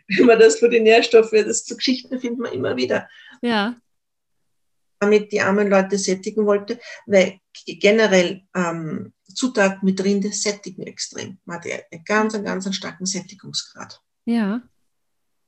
[0.07, 3.07] Wenn man das für die Nährstoffe, das zu Geschichten findet man immer wieder.
[3.41, 3.75] Ja.
[4.99, 11.37] Damit die armen Leute sättigen wollte, weil generell ähm, Zutaten mit Rinde sättigen extrem.
[11.45, 14.01] Man hat einen ganz, ganz einen starken Sättigungsgrad.
[14.25, 14.61] Ja.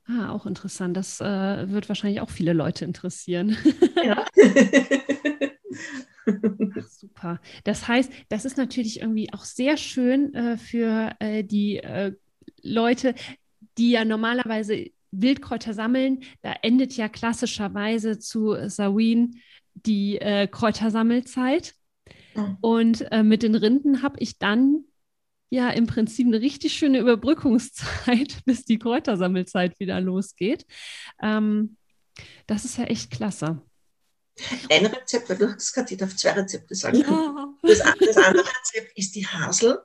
[0.06, 0.96] Ah, auch interessant.
[0.96, 3.56] Das äh, wird wahrscheinlich auch viele Leute interessieren.
[4.04, 4.24] Ja.
[6.78, 7.40] Ach, super.
[7.64, 12.12] Das heißt, das ist natürlich irgendwie auch sehr schön äh, für äh, die äh,
[12.62, 13.14] Leute,
[13.78, 16.20] die ja normalerweise Wildkräuter sammeln.
[16.42, 19.40] Da endet ja klassischerweise zu Sawin
[19.74, 21.74] die äh, Kräutersammelzeit.
[22.34, 22.56] Mhm.
[22.60, 24.84] Und äh, mit den Rinden habe ich dann
[25.52, 30.64] ja im Prinzip eine richtig schöne Überbrückungszeit, bis die Kräutersammelzeit wieder losgeht.
[31.22, 31.76] Ähm,
[32.46, 33.60] das ist ja echt klasse.
[34.70, 37.00] Ein Rezept, weil du hast gerade, ich auf zwei Rezepte sagen.
[37.00, 37.54] Ja.
[37.62, 39.82] Das, das andere Rezept ist die Hasel.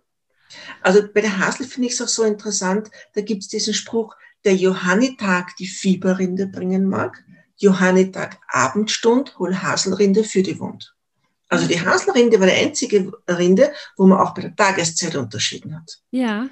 [0.82, 4.16] Also bei der Hasel finde ich es auch so interessant, da gibt es diesen Spruch,
[4.46, 7.22] der Johannitag die Fieberrinde bringen mag,
[7.58, 10.97] Johannitag Abendstund, hol Haselrinde für die Wund.
[11.50, 16.00] Also die Haselrinde war die einzige Rinde, wo man auch bei der Tageszeit unterschieden hat.
[16.12, 16.50] Ja.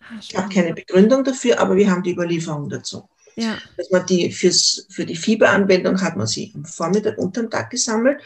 [0.00, 3.08] Ah, ich habe keine Begründung dafür, aber wir haben die Überlieferung dazu.
[3.34, 3.58] Ja.
[3.76, 8.22] Dass man die fürs, für die Fieberanwendung hat man sie am Vormittag unterm Tag gesammelt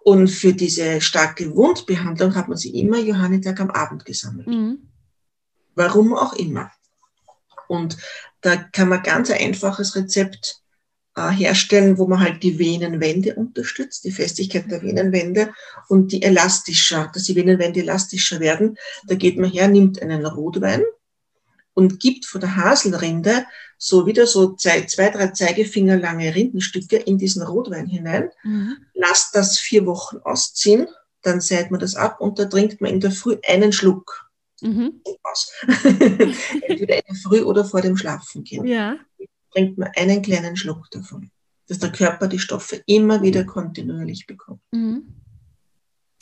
[0.00, 4.48] und für diese starke Wundbehandlung hat man sie immer Johannitag am Abend gesammelt.
[4.48, 4.88] Mhm.
[5.74, 6.70] Warum auch immer.
[7.68, 7.96] Und
[8.40, 10.62] da kann man ganz ein einfaches Rezept
[11.30, 15.52] herstellen, wo man halt die Venenwände unterstützt, die Festigkeit der Venenwände
[15.88, 18.76] und die elastischer, dass die Venenwände elastischer werden.
[19.06, 20.82] Da geht man her, nimmt einen Rotwein
[21.74, 23.46] und gibt von der Haselrinde
[23.78, 28.76] so wieder so zwei, zwei drei Zeigefinger lange Rindenstücke in diesen Rotwein hinein, mhm.
[28.94, 30.88] lasst das vier Wochen ausziehen,
[31.22, 34.28] dann seit man das ab und da trinkt man in der Früh einen Schluck.
[34.60, 35.02] Mhm.
[35.22, 35.52] Aus.
[35.84, 38.66] Entweder in der Früh oder vor dem Schlafengehen.
[38.66, 38.96] Ja
[39.52, 41.30] trinkt man einen kleinen Schluck davon,
[41.66, 44.60] dass der Körper die Stoffe immer wieder kontinuierlich bekommt.
[44.72, 45.14] Mhm.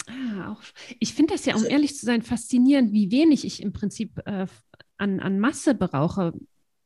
[0.07, 0.63] Ah, auch,
[1.01, 4.21] ich finde das ja, um also, ehrlich zu sein, faszinierend, wie wenig ich im Prinzip
[4.25, 4.47] äh,
[4.99, 6.33] an, an Masse brauche.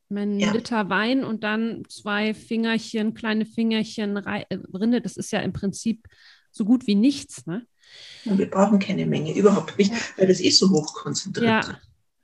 [0.09, 0.51] Ein ja.
[0.51, 6.05] Liter Wein und dann zwei Fingerchen, kleine Fingerchen äh, Rinde, das ist ja im Prinzip
[6.51, 7.45] so gut wie nichts.
[7.45, 7.65] Ne?
[8.25, 11.65] Und wir brauchen keine Menge, überhaupt nicht, weil das ist so hoch konzentriert.
[11.65, 11.79] Ja,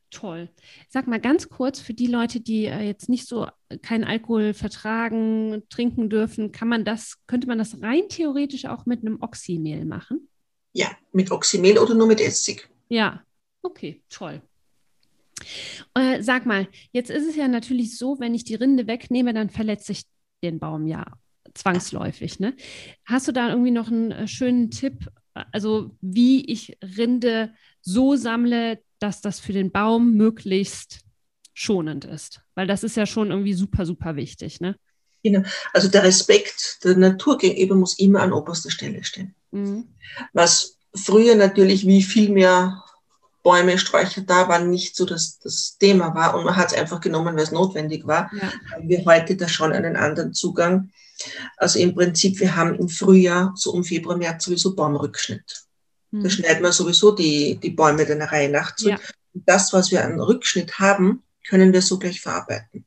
[0.10, 0.50] Toll.
[0.90, 4.54] Sag mal ganz kurz für die Leute, die äh, jetzt nicht so äh, keinen Alkohol
[4.54, 9.84] vertragen, trinken dürfen, kann man das, könnte man das rein theoretisch auch mit einem Oxymehl
[9.84, 10.30] machen?
[10.74, 12.70] Ja, mit Oxymehl oder nur mit Essig.
[12.88, 13.24] Ja,
[13.62, 14.42] okay, toll.
[15.94, 19.50] Äh, sag mal, jetzt ist es ja natürlich so, wenn ich die Rinde wegnehme, dann
[19.50, 20.04] verletze ich
[20.44, 21.06] den Baum ja
[21.54, 22.40] zwangsläufig.
[22.40, 22.56] Ne?
[23.06, 25.12] Hast du da irgendwie noch einen äh, schönen Tipp,
[25.52, 31.00] also wie ich Rinde so sammle, dass das für den Baum möglichst
[31.54, 32.42] schonend ist.
[32.56, 34.62] Weil das ist ja schon irgendwie super, super wichtig.
[34.62, 34.76] Ne?
[35.24, 35.44] Genau.
[35.74, 39.36] Also der Respekt der Natur gegenüber muss immer an oberster Stelle stehen.
[39.52, 39.88] Mhm.
[40.34, 42.84] Was früher natürlich wie viel mehr
[43.44, 47.00] Bäume, Sträucher da waren, nicht so das, das Thema war und man hat es einfach
[47.00, 48.30] genommen, weil es notwendig war.
[48.34, 48.52] Ja.
[48.74, 50.92] Haben wir heute da schon einen anderen Zugang.
[51.56, 55.67] Also im Prinzip, wir haben im Frühjahr, so um Februar, März sowieso Baumrückschnitt.
[56.12, 56.30] Da hm.
[56.30, 58.90] schneiden wir sowieso die, die Bäume dann der Reihe nach zu.
[58.90, 59.00] Ja.
[59.34, 62.86] Das, was wir an Rückschnitt haben, können wir so gleich verarbeiten.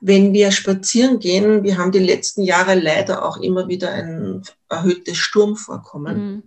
[0.00, 5.18] Wenn wir spazieren gehen, wir haben die letzten Jahre leider auch immer wieder ein erhöhtes
[5.18, 6.16] Sturmvorkommen.
[6.16, 6.42] Mhm.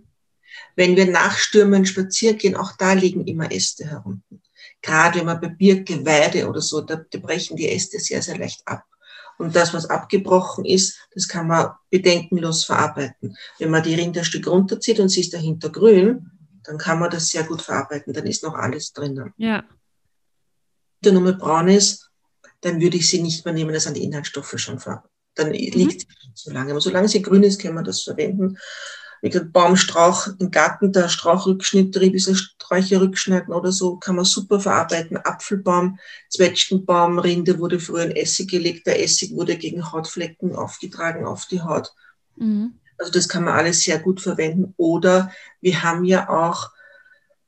[0.74, 4.36] Wenn wir nach Stürmen spazieren gehen, auch da liegen immer Äste herunter.
[4.82, 8.38] Gerade wenn man bei Birke, Weide oder so, da, da brechen die Äste sehr, sehr
[8.38, 8.84] leicht ab.
[9.38, 13.36] Und das, was abgebrochen ist, das kann man bedenkenlos verarbeiten.
[13.58, 16.30] Wenn man die Rinderstück runterzieht und sie ist dahinter grün,
[16.64, 18.12] dann kann man das sehr gut verarbeiten.
[18.12, 19.32] Dann ist noch alles drinnen.
[19.36, 19.64] Ja.
[21.02, 22.10] Wenn der Nummer braun ist,
[22.62, 25.12] dann würde ich sie nicht mehr nehmen, das sind die Inhaltsstoffe schon verarbeitet.
[25.34, 25.54] Dann mhm.
[25.54, 26.70] liegt sie schon zu lange.
[26.70, 28.58] Aber solange sie grün ist, kann man das verwenden.
[29.26, 34.24] Wie gesagt, Baumstrauch im Garten, der Strauchrückschnitt, der Riebisse Sträucher rückschneiden oder so, kann man
[34.24, 35.16] super verarbeiten.
[35.16, 35.98] Apfelbaum,
[36.30, 38.86] Zwetschgenbaum, Rinde wurde früher in Essig gelegt.
[38.86, 41.92] Der Essig wurde gegen Hautflecken aufgetragen auf die Haut.
[42.36, 42.74] Mhm.
[42.98, 44.74] Also das kann man alles sehr gut verwenden.
[44.76, 46.70] Oder wir haben ja auch,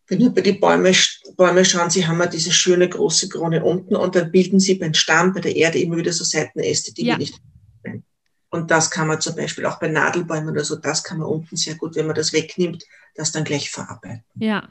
[0.09, 0.93] wenn wir bei die Bäume,
[1.37, 4.95] Bäume schauen, sie haben ja diese schöne große Krone unten und dann bilden sie beim
[4.95, 7.15] Stamm, bei der Erde immer wieder so Seitenäste, die ja.
[7.15, 7.41] wir nicht
[8.51, 11.57] und das kann man zum Beispiel auch bei Nadelbäumen oder so, das kann man unten
[11.57, 12.85] sehr gut, wenn man das wegnimmt,
[13.15, 14.25] das dann gleich verarbeiten.
[14.37, 14.69] Ja.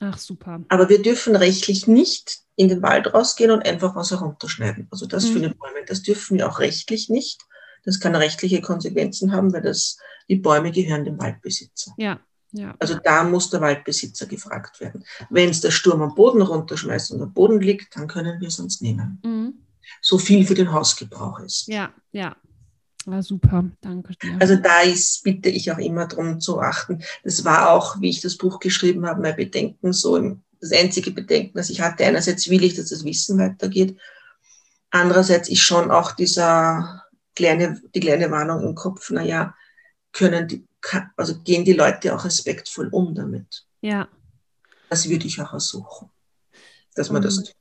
[0.00, 0.60] Ach, super.
[0.68, 4.88] Aber wir dürfen rechtlich nicht in den Wald rausgehen und einfach was herunterschneiden.
[4.90, 5.32] Also das mhm.
[5.32, 7.42] für eine Bäume, das dürfen wir auch rechtlich nicht.
[7.84, 11.94] Das kann rechtliche Konsequenzen haben, weil das, die Bäume gehören dem Waldbesitzer.
[11.96, 12.20] Ja.
[12.52, 12.74] Ja.
[12.78, 15.04] Also da muss der Waldbesitzer gefragt werden.
[15.28, 18.58] Wenn es der Sturm am Boden runterschmeißt und am Boden liegt, dann können wir es
[18.58, 19.20] uns nehmen.
[19.22, 19.54] Mhm.
[20.00, 21.66] So viel für den Hausgebrauch ist.
[21.68, 22.36] Ja, ja.
[23.06, 24.36] War super, danke dir.
[24.40, 27.02] Also da ist, bitte ich auch immer darum zu achten.
[27.24, 31.56] Das war auch, wie ich das Buch geschrieben habe, mein Bedenken so, das einzige Bedenken,
[31.56, 32.04] das ich hatte.
[32.04, 33.96] Einerseits will ich, dass das Wissen weitergeht.
[34.90, 39.54] Andererseits ist schon auch dieser kleine, die kleine Warnung im Kopf, naja,
[40.12, 40.66] können die,
[41.16, 43.64] also gehen die Leute auch respektvoll um damit.
[43.80, 44.08] Ja.
[44.88, 46.10] Das würde ich auch ersuchen,
[46.94, 47.54] dass man um, das tut.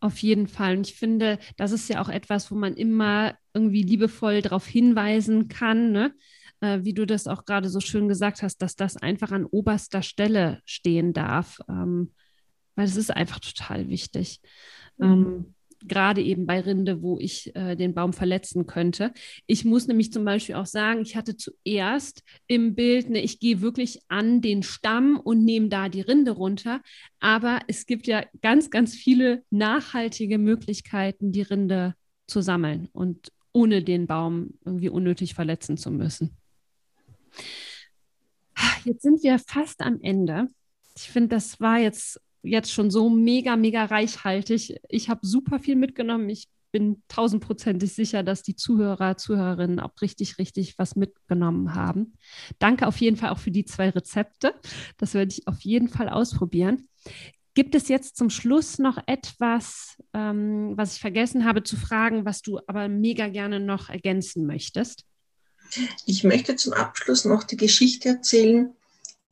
[0.00, 0.76] Auf jeden Fall.
[0.76, 5.48] Und ich finde, das ist ja auch etwas, wo man immer irgendwie liebevoll darauf hinweisen
[5.48, 6.14] kann, ne?
[6.60, 10.02] äh, wie du das auch gerade so schön gesagt hast, dass das einfach an oberster
[10.02, 12.12] Stelle stehen darf, ähm,
[12.74, 14.40] weil es ist einfach total wichtig.
[14.98, 15.06] Mhm.
[15.06, 15.54] Ähm,
[15.86, 19.12] gerade eben bei Rinde, wo ich äh, den Baum verletzen könnte.
[19.46, 23.60] Ich muss nämlich zum Beispiel auch sagen, ich hatte zuerst im Bild, ne, ich gehe
[23.60, 26.80] wirklich an den Stamm und nehme da die Rinde runter.
[27.20, 31.94] Aber es gibt ja ganz, ganz viele nachhaltige Möglichkeiten, die Rinde
[32.26, 36.36] zu sammeln und ohne den Baum irgendwie unnötig verletzen zu müssen.
[38.84, 40.48] Jetzt sind wir fast am Ende.
[40.96, 44.80] Ich finde, das war jetzt jetzt schon so mega, mega reichhaltig.
[44.88, 46.28] Ich habe super viel mitgenommen.
[46.28, 52.14] Ich bin tausendprozentig sicher, dass die Zuhörer, Zuhörerinnen auch richtig, richtig was mitgenommen haben.
[52.58, 54.54] Danke auf jeden Fall auch für die zwei Rezepte.
[54.98, 56.88] Das werde ich auf jeden Fall ausprobieren.
[57.58, 62.40] Gibt es jetzt zum Schluss noch etwas, ähm, was ich vergessen habe zu fragen, was
[62.40, 65.02] du aber mega gerne noch ergänzen möchtest?
[66.06, 68.76] Ich möchte zum Abschluss noch die Geschichte erzählen,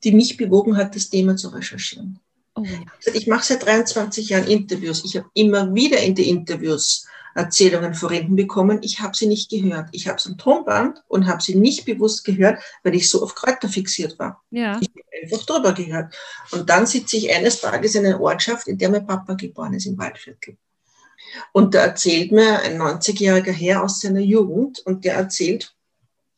[0.03, 2.19] die mich bewogen hat, das Thema zu recherchieren.
[2.57, 2.81] Oh, ja.
[3.15, 5.05] Ich mache seit 23 Jahren Interviews.
[5.05, 7.07] Ich habe immer wieder in die Interviews
[7.37, 8.79] Erzählungen von Renten bekommen.
[8.83, 9.89] Ich habe sie nicht gehört.
[9.93, 13.35] Ich habe es am Tonband und habe sie nicht bewusst gehört, weil ich so auf
[13.35, 14.43] Kräuter fixiert war.
[14.51, 14.81] Ja.
[14.81, 16.15] Ich habe einfach drüber gehört.
[16.51, 19.87] Und dann sitze ich eines Tages in einer Ortschaft, in der mein Papa geboren ist,
[19.87, 20.57] im Waldviertel.
[21.53, 25.75] Und da erzählt mir ein 90-jähriger Herr aus seiner Jugend und der erzählt,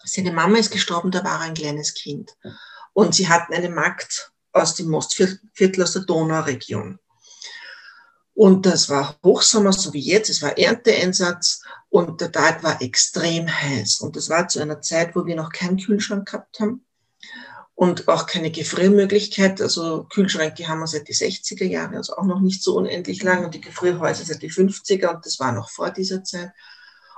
[0.03, 2.36] seine Mama ist gestorben, da war er ein kleines Kind.
[2.92, 6.99] Und sie hatten eine Magd aus dem Mostviertel aus der Donauregion.
[8.39, 10.30] Und das war Hochsommer, so wie jetzt.
[10.30, 13.99] Es war Ernteeinsatz und der Tag war extrem heiß.
[13.99, 16.84] Und das war zu einer Zeit, wo wir noch keinen Kühlschrank gehabt haben
[17.74, 19.61] und auch keine Gefriermöglichkeit.
[19.61, 23.45] Also Kühlschränke haben wir seit die 60er Jahre, also auch noch nicht so unendlich lang
[23.45, 26.53] und die Gefrierhäuser seit die 50er und das war noch vor dieser Zeit.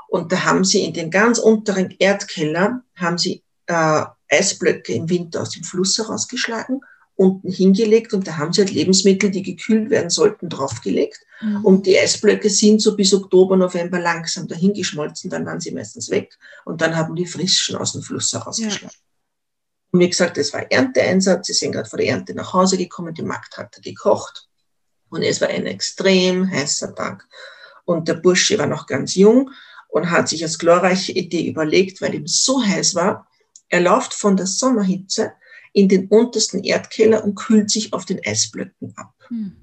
[0.08, 5.42] Und da haben sie in den ganz unteren Erdkeller, haben sie äh, Eisblöcke im Winter
[5.42, 6.80] aus dem Fluss herausgeschlagen
[7.20, 11.20] unten hingelegt und da haben sie halt Lebensmittel, die gekühlt werden sollten, draufgelegt.
[11.42, 11.64] Mhm.
[11.66, 16.38] Und die Eisblöcke sind so bis Oktober, November langsam dahingeschmolzen, dann waren sie meistens weg
[16.64, 18.88] und dann haben die frischen aus dem Fluss herausgeschlagen.
[18.88, 19.90] Ja.
[19.92, 23.12] Und wie gesagt, es war Ernteeinsatz, sie sind gerade vor der Ernte nach Hause gekommen,
[23.12, 24.48] die Magd hatte gekocht
[25.10, 27.28] und es war ein extrem heißer Tag.
[27.84, 29.50] Und der Bursche war noch ganz jung
[29.88, 33.28] und hat sich als glorreiche Idee überlegt, weil ihm so heiß war,
[33.68, 35.32] er läuft von der Sommerhitze
[35.72, 39.12] in den untersten Erdkeller und kühlt sich auf den Eisblöcken ab.
[39.28, 39.56] Hm.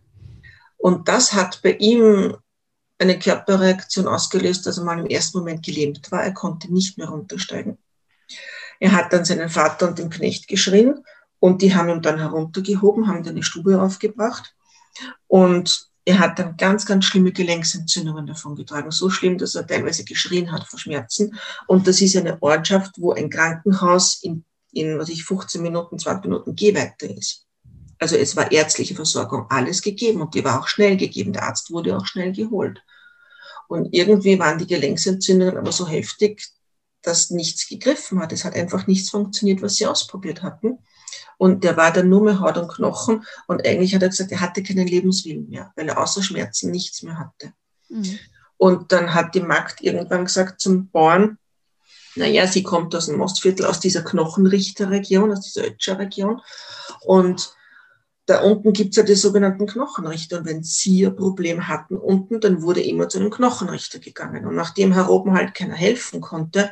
[0.77, 2.35] Und das hat bei ihm
[2.99, 6.23] eine Körperreaktion ausgelöst, dass er mal im ersten Moment gelähmt war.
[6.23, 7.77] Er konnte nicht mehr runtersteigen.
[8.79, 11.03] Er hat dann seinen Vater und den Knecht geschrien
[11.39, 14.55] und die haben ihn dann heruntergehoben, haben ihn in die Stube aufgebracht
[15.27, 18.91] und er hat dann ganz, ganz schlimme Gelenksentzündungen davon getragen.
[18.91, 21.37] So schlimm, dass er teilweise geschrien hat vor Schmerzen.
[21.67, 26.25] Und das ist eine Ortschaft, wo ein Krankenhaus in in, was ich, 15 Minuten, 20
[26.25, 27.45] Minuten Gehweite ist.
[27.99, 31.33] Also es war ärztliche Versorgung, alles gegeben und die war auch schnell gegeben.
[31.33, 32.83] Der Arzt wurde auch schnell geholt.
[33.67, 36.47] Und irgendwie waren die Gelenksentzündungen aber so heftig,
[37.01, 38.31] dass nichts gegriffen hat.
[38.31, 40.79] Es hat einfach nichts funktioniert, was sie ausprobiert hatten.
[41.37, 43.25] Und der war dann nur mehr Haut und Knochen.
[43.47, 47.03] Und eigentlich hat er gesagt, er hatte keinen Lebenswillen mehr, weil er außer Schmerzen nichts
[47.03, 47.53] mehr hatte.
[47.89, 48.19] Mhm.
[48.57, 51.37] Und dann hat die Magd irgendwann gesagt zum Bauern,
[52.17, 56.41] Naja, sie kommt aus dem Mostviertel, aus dieser Knochenrichterregion, aus dieser Ötscher-Region.
[57.05, 57.53] Und
[58.25, 60.39] da unten gibt es ja die sogenannten Knochenrichter.
[60.39, 64.45] Und wenn sie ein Problem hatten unten, dann wurde immer zu einem Knochenrichter gegangen.
[64.45, 66.71] Und nachdem Herr oben halt keiner helfen konnte,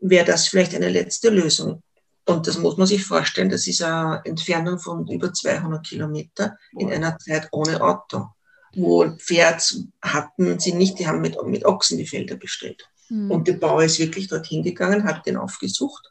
[0.00, 1.82] wäre das vielleicht eine letzte Lösung.
[2.24, 6.90] Und das muss man sich vorstellen, das ist eine Entfernung von über 200 Kilometer in
[6.90, 8.26] einer Zeit ohne Auto,
[8.74, 12.88] wo Pferd hatten sie nicht, die haben mit, mit Ochsen die Felder bestellt.
[13.08, 13.30] Mhm.
[13.30, 16.10] Und der Bauer ist wirklich dorthin gegangen, hat den aufgesucht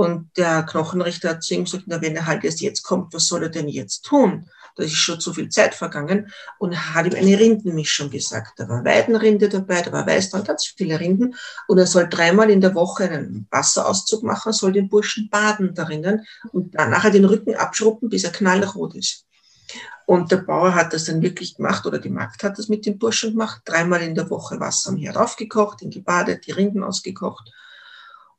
[0.00, 3.26] und der Knochenrichter hat zu ihm gesagt, na, wenn er halt erst jetzt kommt, was
[3.26, 4.48] soll er denn jetzt tun?
[4.76, 8.52] Da ist schon zu viel Zeit vergangen und hat ihm eine Rindenmischung gesagt.
[8.56, 11.34] Da war Weidenrinde dabei, da war Weißdrang, ganz viele Rinden
[11.66, 16.24] und er soll dreimal in der Woche einen Wasserauszug machen, soll den Burschen baden darinnen
[16.52, 19.26] und dann nachher den Rücken abschruppen, bis er knallrot ist.
[20.10, 22.98] Und der Bauer hat das dann wirklich gemacht oder die Magd hat das mit dem
[22.98, 27.52] Burschen gemacht, dreimal in der Woche Wasser am Herd aufgekocht, ihn gebadet, die Rinden ausgekocht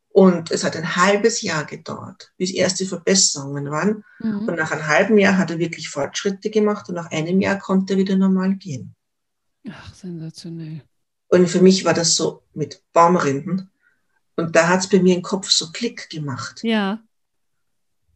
[0.10, 4.04] und es hat ein halbes Jahr gedauert, bis erste Verbesserungen waren.
[4.20, 4.50] Mhm.
[4.50, 7.94] Und nach einem halben Jahr hat er wirklich Fortschritte gemacht und nach einem Jahr konnte
[7.94, 8.94] er wieder normal gehen.
[9.70, 10.82] Ach, sensationell.
[11.30, 13.72] Und für mich war das so mit Baumrinden.
[14.36, 16.60] Und da hat es bei mir im Kopf so Klick gemacht.
[16.64, 17.02] Ja.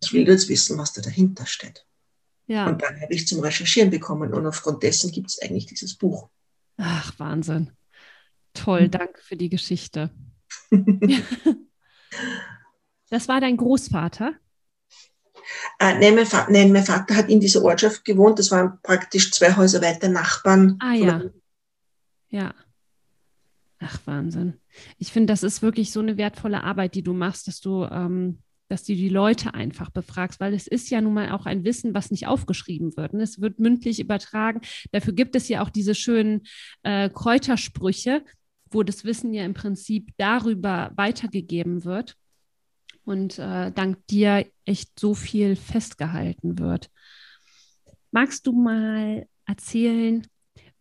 [0.04, 1.86] Ich will jetzt wissen, was da dahinter steht.
[2.48, 2.68] Ja.
[2.68, 6.30] Und dann habe ich zum Recherchieren bekommen und aufgrund dessen gibt es eigentlich dieses Buch.
[6.78, 7.72] Ach, Wahnsinn.
[8.54, 8.92] Toll, mhm.
[8.92, 10.12] danke für die Geschichte.
[13.10, 14.34] Das war dein Großvater?
[15.80, 18.40] Äh, nein, mein Vater, nein, mein Vater hat in dieser Ortschaft gewohnt.
[18.40, 20.78] Das waren praktisch zwei Häuser weiter Nachbarn.
[20.80, 21.22] Ah ja.
[22.30, 22.54] Ja.
[23.80, 24.60] Ach, Wahnsinn.
[24.98, 28.40] Ich finde, das ist wirklich so eine wertvolle Arbeit, die du machst, dass du, ähm,
[28.68, 31.94] dass du die Leute einfach befragst, weil es ist ja nun mal auch ein Wissen,
[31.94, 33.14] was nicht aufgeschrieben wird.
[33.14, 33.24] Ne?
[33.24, 34.62] Es wird mündlich übertragen.
[34.92, 36.44] Dafür gibt es ja auch diese schönen
[36.84, 38.24] äh, Kräutersprüche,
[38.72, 42.16] wo das Wissen ja im Prinzip darüber weitergegeben wird
[43.06, 46.90] und äh, dank dir echt so viel festgehalten wird.
[48.12, 50.26] Magst du mal erzählen,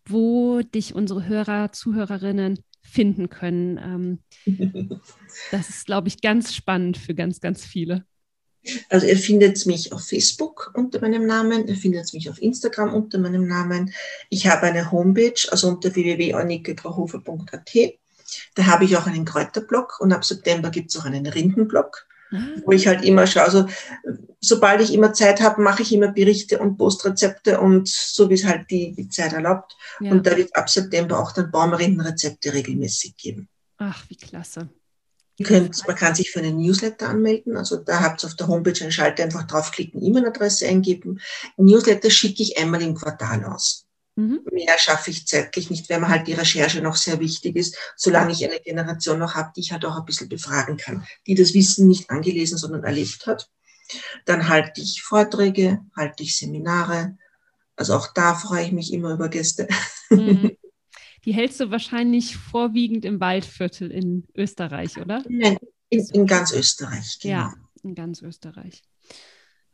[0.07, 4.21] wo dich unsere Hörer, Zuhörerinnen finden können?
[4.47, 5.01] Ähm,
[5.51, 8.05] das ist, glaube ich, ganz spannend für ganz, ganz viele.
[8.89, 13.19] Also ihr findet mich auf Facebook unter meinem Namen, ihr findet mich auf Instagram unter
[13.19, 13.93] meinem Namen.
[14.31, 17.75] Ich habe eine Homepage, also unter www.annikegrauhofer.at.
[18.55, 22.07] Da habe ich auch einen Kräuterblog und ab September gibt es auch einen Rindenblog,
[22.65, 23.69] wo ich halt immer schaue, also
[24.41, 28.45] sobald ich immer Zeit habe, mache ich immer Berichte und Postrezepte und so wie es
[28.45, 29.77] halt die, die Zeit erlaubt.
[30.01, 30.11] Ja.
[30.13, 33.49] Und da wird ab September auch dann Baumrindenrezepte regelmäßig geben.
[33.79, 34.69] Ach, wie klasse.
[35.43, 37.57] Könnt, man kann sich für einen Newsletter anmelden.
[37.57, 41.21] Also da habt ihr auf der Homepage einen Schalter, einfach draufklicken, E-Mail-Adresse eingeben.
[41.57, 43.84] Newsletter schicke ich einmal im Quartal aus.
[44.17, 44.41] Mhm.
[44.53, 48.33] Mehr schaffe ich zeitlich nicht, weil mir halt die Recherche noch sehr wichtig ist, solange
[48.33, 51.55] ich eine Generation noch habe, die ich halt auch ein bisschen befragen kann, die das
[51.55, 53.51] Wissen nicht angelesen, sondern erlebt hat.
[54.25, 57.19] Dann halte ich Vorträge, halte ich Seminare.
[57.77, 59.67] Also auch da freue ich mich immer über Gäste.
[60.11, 60.57] Mhm.
[61.25, 65.25] die hältst du wahrscheinlich vorwiegend im Waldviertel in Österreich, oder?
[65.29, 65.59] Nein,
[65.89, 67.19] in, in ganz Österreich.
[67.21, 67.35] Genau.
[67.35, 68.83] Ja, in ganz Österreich.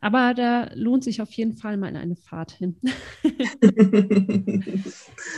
[0.01, 2.75] Aber da lohnt sich auf jeden Fall mal eine Fahrt hin.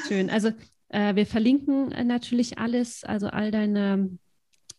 [0.08, 0.30] Schön.
[0.30, 0.52] Also
[0.88, 4.18] äh, wir verlinken natürlich alles, also all deine,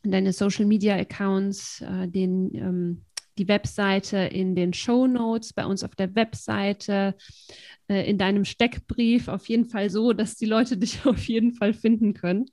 [0.02, 3.04] deine Social Media Accounts, äh, den, ähm,
[3.36, 7.14] die Webseite in den Show Notes, bei uns auf der Webseite,
[7.88, 11.74] äh, in deinem Steckbrief auf jeden Fall so, dass die Leute dich auf jeden Fall
[11.74, 12.46] finden können.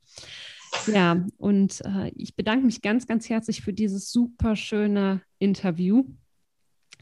[0.87, 6.05] Ja, und äh, ich bedanke mich ganz, ganz herzlich für dieses super schöne Interview.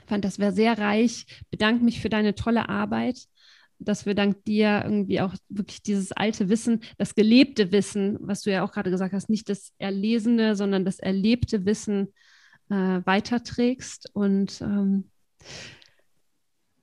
[0.10, 1.26] Fand, das wäre sehr reich.
[1.52, 3.26] Bedanke mich für deine tolle Arbeit,
[3.80, 8.52] dass wir dank dir irgendwie auch wirklich dieses alte Wissen, das gelebte Wissen, was du
[8.52, 12.14] ja auch gerade gesagt hast, nicht das erlesene, sondern das erlebte Wissen
[12.70, 14.10] äh, weiterträgst.
[14.14, 15.10] Und ähm,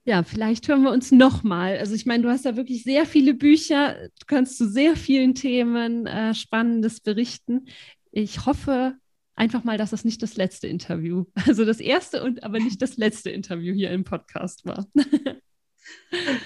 [0.05, 1.79] ja, vielleicht hören wir uns nochmal.
[1.79, 5.35] Also ich meine, du hast ja wirklich sehr viele Bücher, du kannst zu sehr vielen
[5.35, 7.67] Themen äh, Spannendes berichten.
[8.13, 8.95] Ich hoffe
[9.37, 12.97] einfach mal, dass das nicht das letzte Interview, also das erste und aber nicht das
[12.97, 14.87] letzte Interview hier im Podcast war.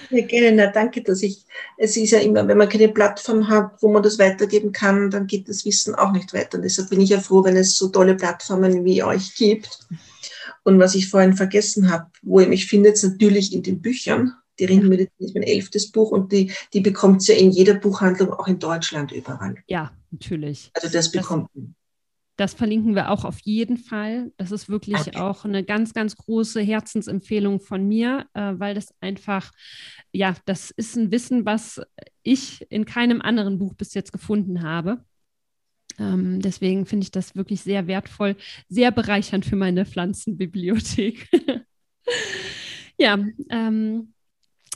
[0.09, 0.51] Ja, gerne.
[0.51, 1.45] Na, danke, dass ich,
[1.77, 5.27] es ist ja immer, wenn man keine Plattform hat, wo man das weitergeben kann, dann
[5.27, 6.57] geht das Wissen auch nicht weiter.
[6.57, 9.87] Und deshalb bin ich ja froh, wenn es so tolle Plattformen wie euch gibt.
[10.63, 14.33] Und was ich vorhin vergessen habe, wo ihr mich findet, natürlich in den Büchern.
[14.59, 18.47] Die Rindenmedizin ist mein elftes Buch und die, die bekommt ja in jeder Buchhandlung, auch
[18.47, 19.55] in Deutschland überall.
[19.65, 20.69] Ja, natürlich.
[20.73, 21.73] Also das bekommt man.
[22.37, 24.31] Das verlinken wir auch auf jeden Fall.
[24.37, 25.17] Das ist wirklich okay.
[25.17, 29.51] auch eine ganz, ganz große Herzensempfehlung von mir, äh, weil das einfach,
[30.11, 31.81] ja, das ist ein Wissen, was
[32.23, 35.03] ich in keinem anderen Buch bis jetzt gefunden habe.
[35.99, 38.35] Ähm, deswegen finde ich das wirklich sehr wertvoll,
[38.69, 41.29] sehr bereichernd für meine Pflanzenbibliothek.
[42.97, 43.19] ja,
[43.49, 44.13] ähm,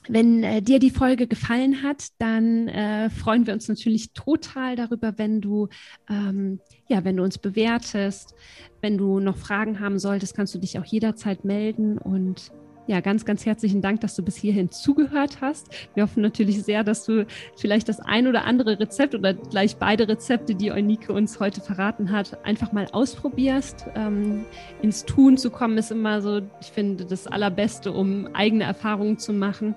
[0.08, 5.18] wenn äh, dir die Folge gefallen hat, dann äh, freuen wir uns natürlich total darüber,
[5.18, 5.68] wenn du,
[6.10, 8.36] ähm, ja, wenn du uns bewertest.
[8.82, 12.52] Wenn du noch Fragen haben solltest, kannst du dich auch jederzeit melden und
[12.88, 15.70] ja, ganz, ganz herzlichen Dank, dass du bis hierhin zugehört hast.
[15.96, 17.26] Wir hoffen natürlich sehr, dass du
[17.56, 22.12] vielleicht das ein oder andere Rezept oder gleich beide Rezepte, die Eunike uns heute verraten
[22.12, 23.88] hat, einfach mal ausprobierst.
[23.96, 24.46] Ähm,
[24.84, 29.34] ins Tun zu kommen ist immer so, ich finde, das Allerbeste, um eigene Erfahrungen zu
[29.34, 29.76] machen.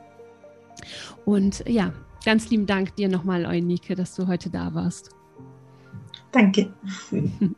[1.24, 1.92] Und ja,
[2.24, 5.10] ganz lieben Dank dir nochmal, Eunike, dass du heute da warst.
[6.32, 6.72] Danke.